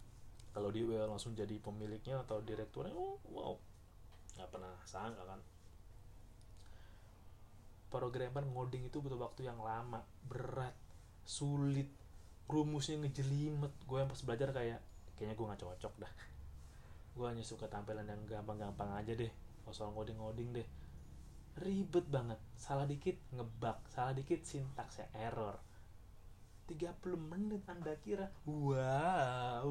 Kalau 0.53 0.69
di 0.69 0.85
WO 0.85 1.09
langsung 1.09 1.33
jadi 1.33 1.57
pemiliknya 1.57 2.21
atau 2.21 2.45
direkturnya 2.45 2.93
oh 2.93 3.17
wow. 3.33 3.57
Nggak 4.37 4.49
pernah 4.53 4.73
sangka 4.85 5.25
kan 5.25 5.41
programmer 7.95 8.43
ngoding 8.43 8.91
itu 8.91 8.99
butuh 8.99 9.23
waktu 9.23 9.47
yang 9.47 9.63
lama 9.63 10.03
berat 10.27 10.75
sulit 11.23 11.87
rumusnya 12.51 12.99
ngejelimet. 12.99 13.71
Gue 13.87 14.03
yang 14.03 14.11
pas 14.11 14.19
belajar 14.27 14.51
kayak 14.51 14.83
kayaknya 15.15 15.39
gue 15.39 15.47
nggak 15.47 15.63
cocok 15.63 15.95
dah. 16.03 16.13
Gue 17.15 17.27
hanya 17.31 17.47
suka 17.47 17.71
tampilan 17.71 18.03
yang 18.03 18.19
gampang-gampang 18.27 18.91
aja 18.99 19.15
deh 19.15 19.31
soal 19.71 19.95
ngoding-ngoding 19.95 20.51
deh. 20.51 20.69
Ribet 21.55 22.11
banget 22.11 22.43
salah 22.59 22.83
dikit 22.83 23.15
ngebug 23.31 23.79
salah 23.95 24.11
dikit 24.11 24.43
sintaksnya 24.43 25.07
error. 25.15 25.63
30 26.67 26.99
menit 27.31 27.63
anda 27.71 27.95
kira 28.03 28.27
wow. 28.43 29.71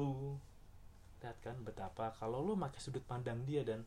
Lihat 1.20 1.38
kan 1.44 1.60
betapa 1.60 2.16
kalau 2.16 2.40
lo 2.40 2.56
pakai 2.56 2.80
sudut 2.80 3.04
pandang 3.04 3.44
dia 3.44 3.60
dan 3.68 3.84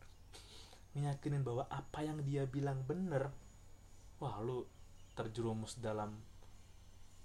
meyakinin 0.93 1.41
bahwa 1.41 1.65
apa 1.69 2.06
yang 2.06 2.21
dia 2.21 2.45
bilang 2.45 2.86
bener 2.86 3.34
wah 4.17 4.38
lo 4.41 4.69
terjerumus 5.13 5.77
dalam 5.82 6.17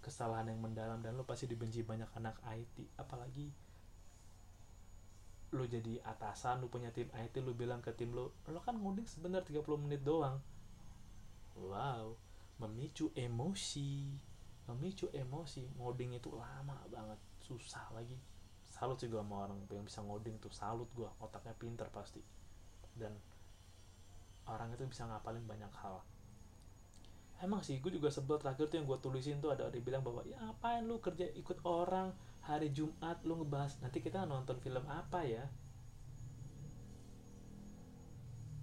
kesalahan 0.02 0.50
yang 0.50 0.60
mendalam 0.60 0.98
dan 1.00 1.14
lo 1.14 1.22
pasti 1.22 1.46
dibenci 1.46 1.86
banyak 1.86 2.10
anak 2.18 2.36
IT 2.50 2.98
apalagi 2.98 3.52
lo 5.52 5.68
jadi 5.68 6.00
atasan 6.02 6.64
lo 6.64 6.72
punya 6.72 6.90
tim 6.90 7.12
IT 7.12 7.38
lo 7.44 7.52
bilang 7.52 7.84
ke 7.84 7.92
tim 7.92 8.16
lo 8.16 8.32
lo 8.48 8.60
kan 8.64 8.76
ngoding 8.80 9.04
sebentar 9.04 9.44
30 9.44 9.62
menit 9.76 10.00
doang. 10.00 10.40
Wow 11.56 12.16
memicu 12.62 13.10
emosi 13.18 14.14
memicu 14.70 15.10
emosi. 15.10 15.66
Ngoding 15.78 16.14
itu 16.14 16.30
lama 16.30 16.78
banget 16.86 17.18
susah 17.42 17.90
lagi. 17.90 18.14
Salut 18.72 18.96
sih 18.98 19.10
gue 19.10 19.20
sama 19.20 19.46
orang 19.46 19.58
yang 19.68 19.84
bisa 19.84 20.00
ngoding 20.00 20.38
tuh 20.38 20.52
salut 20.54 20.88
gue 20.94 21.06
otaknya 21.18 21.54
pinter 21.58 21.86
pasti. 21.90 22.22
Dan 22.94 23.12
orang 24.46 24.74
itu 24.74 24.86
bisa 24.86 25.06
ngapalin 25.06 25.44
banyak 25.44 25.70
hal 25.82 26.02
emang 27.42 27.58
sih 27.58 27.82
gue 27.82 27.90
juga 27.90 28.06
sebel 28.06 28.38
terakhir 28.38 28.70
tuh 28.70 28.78
yang 28.78 28.86
gue 28.86 28.98
tulisin 29.02 29.42
tuh 29.42 29.50
ada 29.50 29.66
dibilang 29.66 30.06
bahwa 30.06 30.22
ya 30.22 30.38
apain 30.46 30.86
lu 30.86 31.02
kerja 31.02 31.26
ikut 31.34 31.58
orang 31.66 32.14
hari 32.46 32.70
Jumat 32.70 33.18
lu 33.26 33.42
ngebahas 33.42 33.82
nanti 33.82 33.98
kita 33.98 34.22
nonton 34.22 34.62
film 34.62 34.86
apa 34.86 35.26
ya? 35.26 35.44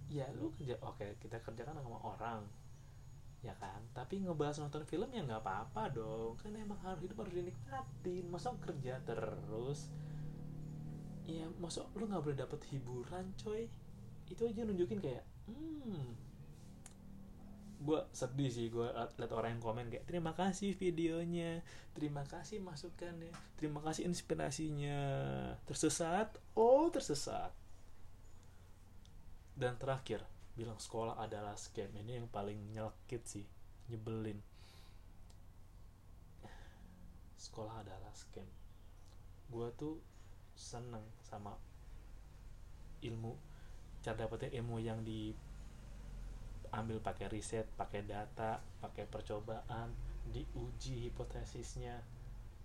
Ya 0.08 0.26
lu 0.32 0.50
kerja 0.56 0.80
oke 0.80 1.20
kita 1.20 1.44
kerjakan 1.44 1.76
sama 1.76 2.00
orang 2.00 2.40
ya 3.44 3.52
kan? 3.60 3.84
Tapi 3.92 4.24
ngebahas 4.24 4.64
nonton 4.64 4.88
film 4.88 5.12
ya 5.12 5.28
nggak 5.28 5.44
apa-apa 5.44 5.92
dong 5.92 6.40
kan 6.40 6.56
emang 6.56 6.80
harus 6.80 7.04
hidup 7.04 7.20
harus 7.20 7.36
dinikmatin. 7.36 8.24
Masa 8.32 8.56
kerja 8.64 8.96
terus? 9.04 9.92
Ya 11.28 11.44
masa 11.60 11.84
lu 11.92 12.08
nggak 12.08 12.24
boleh 12.24 12.38
dapet 12.40 12.60
hiburan 12.72 13.28
coy? 13.36 13.68
Itu 14.24 14.48
aja 14.48 14.64
nunjukin 14.64 15.04
kayak 15.04 15.24
hmm 15.44 16.29
gue 17.80 18.00
sedih 18.12 18.52
sih 18.52 18.68
gue 18.68 18.84
liat 18.92 19.32
orang 19.32 19.56
yang 19.56 19.64
komen 19.64 19.88
kayak 19.88 20.04
terima 20.04 20.36
kasih 20.36 20.76
videonya 20.76 21.64
terima 21.96 22.20
kasih 22.28 22.60
masukannya 22.60 23.32
terima 23.56 23.80
kasih 23.80 24.04
inspirasinya. 24.04 25.00
Tersesat? 25.64 26.36
Oh 26.56 26.92
tersesat. 26.92 27.52
Dan 29.56 29.76
terakhir 29.76 30.24
bilang 30.56 30.76
sekolah 30.76 31.20
adalah 31.20 31.56
scam. 31.56 31.88
Ini 31.92 32.20
yang 32.20 32.28
paling 32.28 32.56
nyelkit 32.72 33.22
sih 33.24 33.44
nyebelin. 33.88 34.40
Sekolah 37.36 37.80
adalah 37.80 38.12
scam. 38.12 38.48
Gue 39.48 39.68
tuh 39.76 40.00
seneng 40.52 41.04
sama 41.24 41.56
ilmu 43.00 43.32
cara 44.00 44.24
dapetin 44.24 44.52
ilmu 44.60 44.80
yang 44.80 45.04
diambil 46.70 47.02
pakai 47.02 47.26
riset 47.26 47.66
pakai 47.74 48.06
data 48.06 48.62
pakai 48.78 49.02
percobaan 49.10 49.90
diuji 50.30 51.10
hipotesisnya 51.10 51.98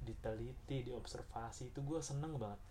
diteliti 0.05 0.85
diobservasi 0.85 1.73
itu 1.73 1.81
gue 1.81 1.97
seneng 2.05 2.37
banget. 2.37 2.61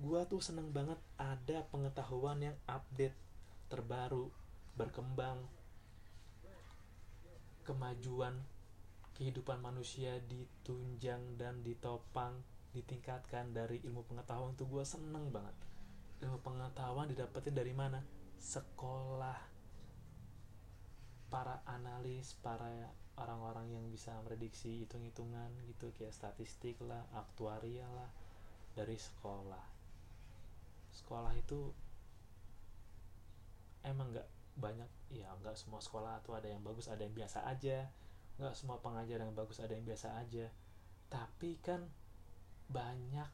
Gue 0.00 0.24
tuh 0.24 0.40
seneng 0.40 0.72
banget 0.72 0.96
ada 1.20 1.68
pengetahuan 1.68 2.40
yang 2.40 2.56
update 2.64 3.12
terbaru 3.68 4.32
berkembang 4.72 5.44
kemajuan 7.68 8.40
kehidupan 9.20 9.60
manusia 9.60 10.16
ditunjang 10.24 11.36
dan 11.36 11.60
ditopang 11.60 12.40
ditingkatkan 12.72 13.52
dari 13.52 13.84
ilmu 13.84 14.02
pengetahuan 14.08 14.56
tuh 14.56 14.66
gue 14.66 14.82
seneng 14.88 15.28
banget. 15.28 15.54
Ilmu 16.24 16.40
pengetahuan 16.40 17.12
didapetin 17.12 17.52
dari 17.52 17.76
mana? 17.76 18.00
Sekolah 18.40 19.53
para 21.34 21.66
analis 21.66 22.38
para 22.38 22.94
orang-orang 23.18 23.66
yang 23.74 23.82
bisa 23.90 24.14
prediksi 24.22 24.86
hitung-hitungan 24.86 25.50
gitu 25.66 25.90
kayak 25.90 26.14
statistik 26.14 26.78
lah 26.78 27.02
aktuaria 27.10 27.90
lah 27.90 28.06
dari 28.78 28.94
sekolah. 28.94 29.66
Sekolah 30.94 31.34
itu 31.34 31.74
emang 33.82 34.14
nggak 34.14 34.30
banyak 34.54 34.86
ya 35.10 35.26
nggak 35.42 35.58
semua 35.58 35.82
sekolah 35.82 36.22
tuh 36.22 36.38
ada 36.38 36.46
yang 36.46 36.62
bagus 36.62 36.86
ada 36.86 37.02
yang 37.02 37.18
biasa 37.18 37.50
aja. 37.50 37.90
Nggak 38.38 38.54
semua 38.54 38.78
pengajar 38.78 39.18
yang 39.18 39.34
bagus 39.34 39.58
ada 39.58 39.74
yang 39.74 39.82
biasa 39.82 40.14
aja. 40.14 40.46
Tapi 41.10 41.58
kan 41.58 41.82
banyak 42.70 43.26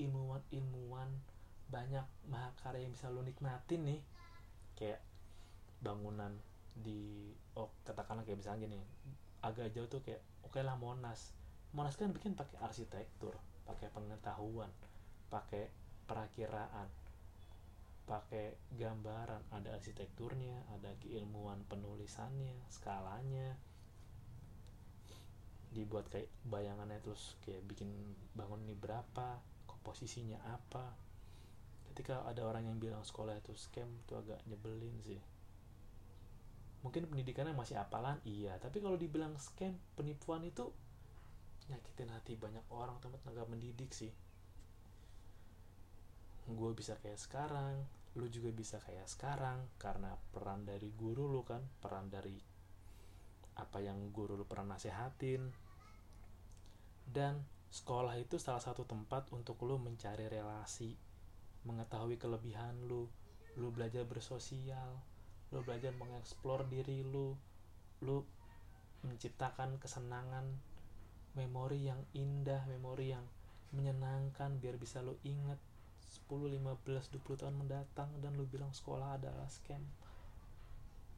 ilmuwan-ilmuwan 0.00 1.12
banyak 1.68 2.08
mahakarya 2.24 2.88
yang 2.88 2.96
bisa 2.96 3.12
lo 3.12 3.20
nikmatin 3.20 3.84
nih. 3.84 4.00
Kayak 4.80 5.04
bangunan 5.84 6.40
di 6.78 7.34
oh 7.58 7.74
katakanlah 7.82 8.22
kayak 8.22 8.38
misalnya 8.38 8.70
gini 8.70 8.78
agak 9.42 9.70
jauh 9.74 9.86
tuh 9.90 10.02
kayak 10.02 10.22
oke 10.46 10.54
okay 10.54 10.62
lah 10.62 10.78
Monas. 10.78 11.34
Monas 11.76 11.98
kan 11.98 12.10
bikin 12.14 12.32
pakai 12.32 12.58
arsitektur 12.64 13.36
pakai 13.68 13.92
pengetahuan 13.92 14.72
pakai 15.28 15.68
perakiraan 16.08 16.88
pakai 18.08 18.56
gambaran. 18.72 19.52
Ada 19.52 19.76
arsitekturnya 19.76 20.56
ada 20.72 20.96
keilmuan 21.04 21.60
penulisannya 21.68 22.56
skalanya. 22.72 23.52
Dibuat 25.68 26.08
kayak 26.08 26.32
bayangannya 26.48 26.96
terus 27.04 27.36
kayak 27.44 27.60
bikin 27.68 27.92
bangun 28.32 28.64
ini 28.64 28.72
berapa 28.72 29.36
komposisinya 29.68 30.40
apa. 30.48 30.96
Ketika 31.92 32.24
ada 32.24 32.48
orang 32.48 32.64
yang 32.64 32.80
bilang 32.80 33.04
sekolah 33.04 33.36
itu 33.36 33.52
scam 33.52 33.92
itu 34.08 34.16
agak 34.16 34.40
nyebelin 34.48 34.96
sih 35.04 35.20
mungkin 36.82 37.10
pendidikannya 37.10 37.54
masih 37.54 37.78
apalan? 37.78 38.18
Iya. 38.22 38.56
Tapi 38.62 38.78
kalau 38.78 38.94
dibilang 38.94 39.34
scam 39.38 39.74
penipuan 39.98 40.44
itu 40.46 40.70
nyakitin 41.68 42.10
hati 42.14 42.32
banyak 42.38 42.64
orang 42.72 42.96
tempat 43.02 43.20
tenaga 43.24 43.44
mendidik 43.50 43.92
sih. 43.92 44.12
Gue 46.48 46.72
bisa 46.72 46.96
kayak 46.96 47.20
sekarang 47.20 47.84
lu 48.16 48.26
juga 48.26 48.50
bisa 48.50 48.80
kayak 48.80 49.06
sekarang 49.06 49.68
karena 49.76 50.16
peran 50.32 50.64
dari 50.64 50.90
guru 50.96 51.28
lu 51.28 51.44
kan 51.44 51.60
peran 51.78 52.08
dari 52.08 52.34
apa 53.60 53.78
yang 53.84 54.10
guru 54.14 54.38
lu 54.38 54.48
pernah 54.48 54.78
nasehatin. 54.78 55.44
Dan 57.08 57.40
sekolah 57.68 58.16
itu 58.16 58.40
salah 58.40 58.64
satu 58.64 58.88
tempat 58.88 59.28
untuk 59.36 59.60
lu 59.68 59.76
mencari 59.76 60.24
relasi 60.24 60.96
mengetahui 61.68 62.16
kelebihan 62.16 62.88
lu 62.88 63.04
lu 63.58 63.68
belajar 63.74 64.06
bersosial 64.06 65.02
lu 65.52 65.64
belajar 65.64 65.92
mengeksplor 65.96 66.68
diri 66.68 67.04
lu. 67.04 67.34
Lu 68.04 68.22
menciptakan 69.06 69.78
kesenangan 69.78 70.44
memori 71.38 71.86
yang 71.86 72.02
indah 72.18 72.66
memori 72.66 73.14
yang 73.14 73.22
menyenangkan 73.70 74.58
biar 74.58 74.80
bisa 74.80 75.04
lu 75.04 75.14
inget 75.22 75.60
10, 76.26 76.56
15, 76.56 76.64
20 76.88 77.40
tahun 77.40 77.54
mendatang 77.54 78.08
dan 78.24 78.32
lu 78.34 78.48
bilang 78.48 78.72
sekolah 78.72 79.20
adalah 79.20 79.46
scam. 79.46 79.80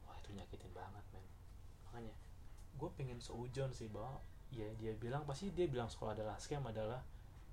Wah 0.05 0.15
itu 0.19 0.35
nyakitin 0.35 0.71
banget 0.75 1.03
men. 1.15 1.25
Makanya 1.87 2.15
gue 2.75 2.89
pengen 2.99 3.19
seujon 3.23 3.71
sih 3.71 3.87
bahwa 3.87 4.19
ya 4.51 4.67
dia 4.75 4.91
bilang 4.99 5.23
pasti 5.23 5.47
dia 5.55 5.65
bilang 5.71 5.87
sekolah 5.87 6.11
adalah 6.11 6.35
scam 6.43 6.63
adalah 6.67 6.99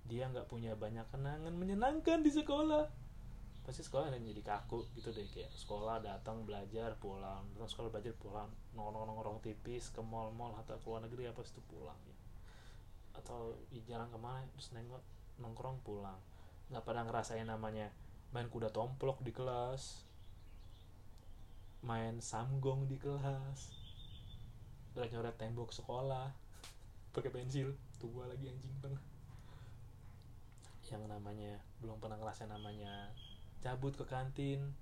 dia 0.09 0.27
nggak 0.27 0.51
punya 0.51 0.75
banyak 0.75 1.07
kenangan 1.15 1.55
menyenangkan 1.55 2.27
di 2.27 2.31
sekolah 2.33 2.91
pasti 3.69 3.85
sekolah 3.85 4.09
yang 4.09 4.25
jadi 4.25 4.41
kaku 4.41 4.89
gitu 4.97 5.13
deh 5.13 5.29
kayak 5.29 5.53
sekolah 5.53 6.01
datang 6.01 6.49
belajar 6.49 6.97
pulang. 6.97 7.45
Terus 7.53 7.77
sekolah 7.77 7.93
belajar 7.93 8.17
pulang. 8.17 8.49
Nongkrong 8.73 9.05
nongkrong 9.05 9.39
tipis 9.45 9.93
ke 9.93 10.01
mall 10.01 10.33
mall 10.33 10.57
atau 10.57 10.81
ke 10.81 10.89
luar 10.89 11.05
negeri 11.05 11.29
apa 11.29 11.45
itu 11.45 11.61
pulang 11.69 12.01
ya. 12.09 12.17
Atau 13.21 13.61
jalan 13.85 14.09
ke 14.09 14.17
mana 14.17 14.49
terus 14.57 14.73
nengok 14.73 15.05
nongkrong 15.37 15.85
pulang. 15.85 16.17
Nggak 16.73 16.81
pernah 16.89 17.05
ngerasain 17.05 17.45
namanya 17.45 17.93
main 18.33 18.49
kuda 18.49 18.73
tomplok 18.73 19.21
di 19.21 19.37
kelas 19.37 20.09
main 21.85 22.21
samgong 22.21 22.85
di 22.91 22.99
kelas 23.01 23.77
nyoret 24.99 25.39
tembok 25.39 25.71
sekolah 25.71 26.27
pakai 27.15 27.31
pensil 27.31 27.71
tua 28.03 28.27
lagi 28.27 28.51
anjing 28.51 28.75
pernah 28.83 28.99
yang 30.91 31.07
namanya 31.07 31.61
belum 31.79 32.03
pernah 32.03 32.19
ngerasain 32.19 32.51
namanya 32.51 33.15
cabut 33.63 33.95
ke 33.95 34.05
kantin 34.07 34.75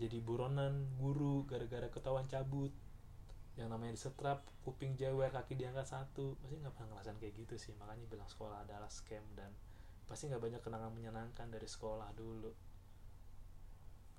jadi 0.00 0.18
buronan 0.24 0.88
guru 0.96 1.44
gara-gara 1.44 1.88
ketahuan 1.92 2.24
cabut. 2.28 2.72
Yang 3.52 3.68
namanya 3.68 3.92
disetrap 3.92 4.48
kuping 4.64 4.96
jewer 4.96 5.28
kaki 5.28 5.60
diangkat 5.60 5.84
satu. 5.84 6.40
Pasti 6.40 6.56
nggak 6.56 6.72
pernah 6.72 6.96
ngerasain 6.96 7.18
kayak 7.20 7.34
gitu 7.36 7.54
sih. 7.60 7.72
Makanya 7.76 8.08
bilang 8.08 8.28
sekolah 8.28 8.64
adalah 8.64 8.88
scam 8.88 9.22
dan 9.36 9.52
pasti 10.08 10.32
nggak 10.32 10.40
banyak 10.40 10.60
kenangan 10.64 10.92
menyenangkan 10.96 11.46
dari 11.52 11.68
sekolah 11.68 12.08
dulu. 12.16 12.52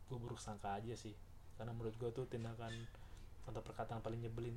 Gue 0.06 0.18
buruk 0.22 0.38
sangka 0.38 0.78
aja 0.78 0.94
sih. 0.94 1.18
Karena 1.58 1.74
menurut 1.74 1.98
gue 1.98 2.10
tuh 2.14 2.30
tindakan 2.30 2.74
atau 3.44 3.60
perkataan 3.60 4.00
paling 4.00 4.24
nyebelin 4.24 4.56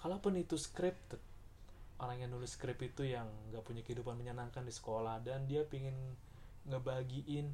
kalaupun 0.00 0.32
itu 0.40 0.56
scripted 0.56 1.20
orang 2.00 2.24
yang 2.24 2.30
nulis 2.32 2.56
skrip 2.56 2.80
itu 2.82 3.06
yang 3.06 3.28
nggak 3.52 3.62
punya 3.62 3.84
kehidupan 3.86 4.16
menyenangkan 4.18 4.66
di 4.66 4.72
sekolah 4.74 5.22
dan 5.22 5.46
dia 5.46 5.62
pingin 5.62 5.94
ngebagiin 6.66 7.52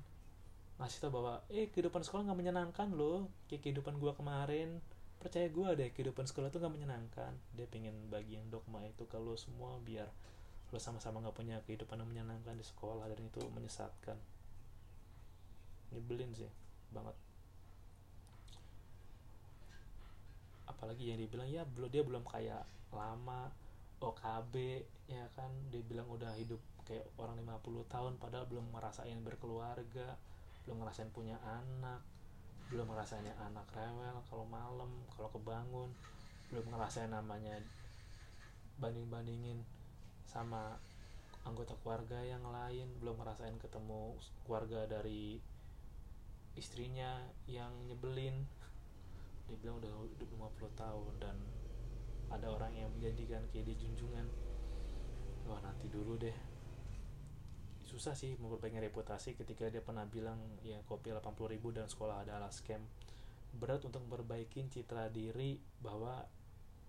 ngasih 0.80 0.98
tau 1.04 1.12
bahwa 1.12 1.44
eh 1.52 1.68
kehidupan 1.68 2.00
sekolah 2.00 2.32
nggak 2.32 2.40
menyenangkan 2.40 2.88
loh. 2.96 3.28
Kayak 3.52 3.68
kehidupan 3.68 4.00
gue 4.00 4.12
kemarin. 4.16 4.80
Percaya 5.20 5.52
gue 5.52 5.68
deh 5.76 5.88
kehidupan 5.92 6.24
sekolah 6.24 6.48
tuh 6.48 6.64
nggak 6.64 6.72
menyenangkan. 6.72 7.36
Dia 7.52 7.68
pengen 7.68 8.08
bagiin 8.08 8.48
dogma 8.48 8.80
itu 8.88 9.04
lo 9.20 9.36
semua 9.36 9.76
biar 9.84 10.08
lo 10.72 10.78
sama-sama 10.80 11.20
nggak 11.20 11.36
punya 11.36 11.56
kehidupan 11.68 12.00
yang 12.00 12.08
menyenangkan 12.08 12.56
di 12.56 12.64
sekolah 12.64 13.04
dan 13.04 13.20
itu 13.20 13.44
menyesatkan. 13.52 14.16
Nyebelin 15.92 16.32
sih 16.32 16.48
banget. 16.88 17.16
Apalagi 20.64 21.12
yang 21.12 21.20
dibilang 21.20 21.48
ya 21.52 21.68
belum 21.68 21.90
dia 21.92 22.00
belum 22.00 22.24
kayak 22.24 22.64
lama 22.96 23.52
OKB 24.00 24.54
ya 25.12 25.28
kan? 25.36 25.52
Dia 25.68 25.84
bilang 25.84 26.08
udah 26.08 26.32
hidup 26.40 26.62
kayak 26.88 27.04
orang 27.20 27.36
50 27.44 27.84
tahun 27.92 28.12
padahal 28.16 28.48
belum 28.48 28.72
ngerasain 28.72 29.20
berkeluarga 29.20 30.16
belum 30.64 30.84
ngerasain 30.84 31.10
punya 31.12 31.36
anak. 31.42 32.02
Belum 32.70 32.86
ngerasain 32.86 33.26
anak 33.26 33.66
rewel 33.74 34.16
kalau 34.30 34.46
malam 34.46 34.90
kalau 35.14 35.30
kebangun. 35.32 35.90
Belum 36.50 36.66
ngerasain 36.70 37.10
namanya 37.10 37.58
banding-bandingin 38.80 39.62
sama 40.26 40.78
anggota 41.42 41.74
keluarga 41.82 42.20
yang 42.22 42.44
lain. 42.46 42.88
Belum 43.02 43.18
ngerasain 43.18 43.56
ketemu 43.58 44.14
keluarga 44.46 44.86
dari 44.86 45.40
istrinya 46.54 47.26
yang 47.48 47.72
nyebelin. 47.86 48.46
Dia 49.50 49.56
bilang 49.58 49.82
udah 49.82 49.90
hidup 50.14 50.28
50 50.30 50.78
tahun 50.78 51.12
dan 51.18 51.36
ada 52.30 52.46
orang 52.46 52.70
yang 52.78 52.90
menjadikan 52.94 53.42
kayak 53.50 53.66
di 53.66 53.74
junjungan. 53.74 54.26
Wah 55.50 55.58
nanti 55.66 55.90
dulu 55.90 56.14
deh 56.14 56.59
susah 57.90 58.14
sih 58.14 58.38
memperbaiki 58.38 58.78
reputasi 58.78 59.34
ketika 59.34 59.66
dia 59.66 59.82
pernah 59.82 60.06
bilang 60.06 60.38
ya 60.62 60.78
kopi 60.86 61.10
80 61.10 61.26
ribu 61.50 61.74
dan 61.74 61.90
sekolah 61.90 62.22
adalah 62.22 62.46
scam 62.54 62.78
berat 63.50 63.82
untuk 63.82 64.06
memperbaiki 64.06 64.70
citra 64.70 65.10
diri 65.10 65.58
bahwa 65.82 66.22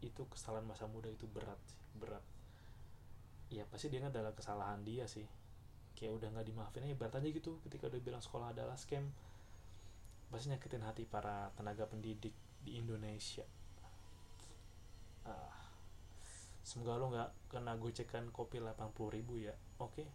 itu 0.05 0.29
kesalahan 0.29 0.61
masa 0.69 0.85
muda 0.85 1.09
itu 1.09 1.25
berat 1.25 1.57
berat. 1.97 2.21
Ya 3.49 3.65
pasti 3.65 3.89
dia 3.89 4.05
adalah 4.05 4.37
kesalahan 4.37 4.85
dia 4.85 5.09
sih. 5.09 5.25
Kayak 5.97 6.21
udah 6.21 6.27
nggak 6.37 6.47
dimaafin 6.53 6.85
aja 6.85 6.93
berat 6.93 7.17
aja 7.17 7.27
gitu 7.33 7.57
ketika 7.65 7.89
udah 7.89 8.01
bilang 8.01 8.21
sekolah 8.21 8.53
adalah 8.53 8.77
scam 8.77 9.09
pasti 10.29 10.47
nyakitin 10.53 10.85
hati 10.85 11.03
para 11.09 11.49
tenaga 11.57 11.89
pendidik 11.89 12.31
di 12.61 12.77
Indonesia. 12.77 13.43
Ah, 15.25 15.65
semoga 16.61 17.01
lo 17.01 17.09
nggak 17.09 17.29
kena 17.49 17.73
gocekan 17.81 18.29
kopi 18.29 18.61
80 18.61 19.17
ribu 19.17 19.41
ya. 19.41 19.57
Oke. 19.81 20.05
okay? 20.05 20.07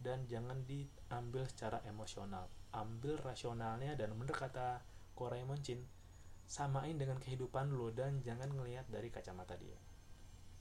Dan 0.00 0.28
jangan 0.28 0.62
diambil 0.68 1.44
secara 1.48 1.80
emosional 1.88 2.46
ambil 2.76 3.16
rasionalnya 3.20 3.96
dan 3.96 4.12
bener 4.16 4.36
kata 4.36 4.84
Koraemon 5.16 5.64
Chin 5.64 5.80
samain 6.46 6.94
dengan 6.94 7.16
kehidupan 7.18 7.72
lo 7.72 7.90
dan 7.90 8.20
jangan 8.20 8.52
ngelihat 8.52 8.86
dari 8.92 9.08
kacamata 9.08 9.56
dia 9.56 9.80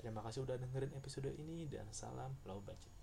Terima 0.05 0.21
kasih 0.21 0.45
udah 0.45 0.61
dengerin 0.61 0.93
episode 1.01 1.31
ini 1.33 1.65
dan 1.65 1.87
salam 1.89 2.35
low 2.45 2.59
budget. 2.61 2.94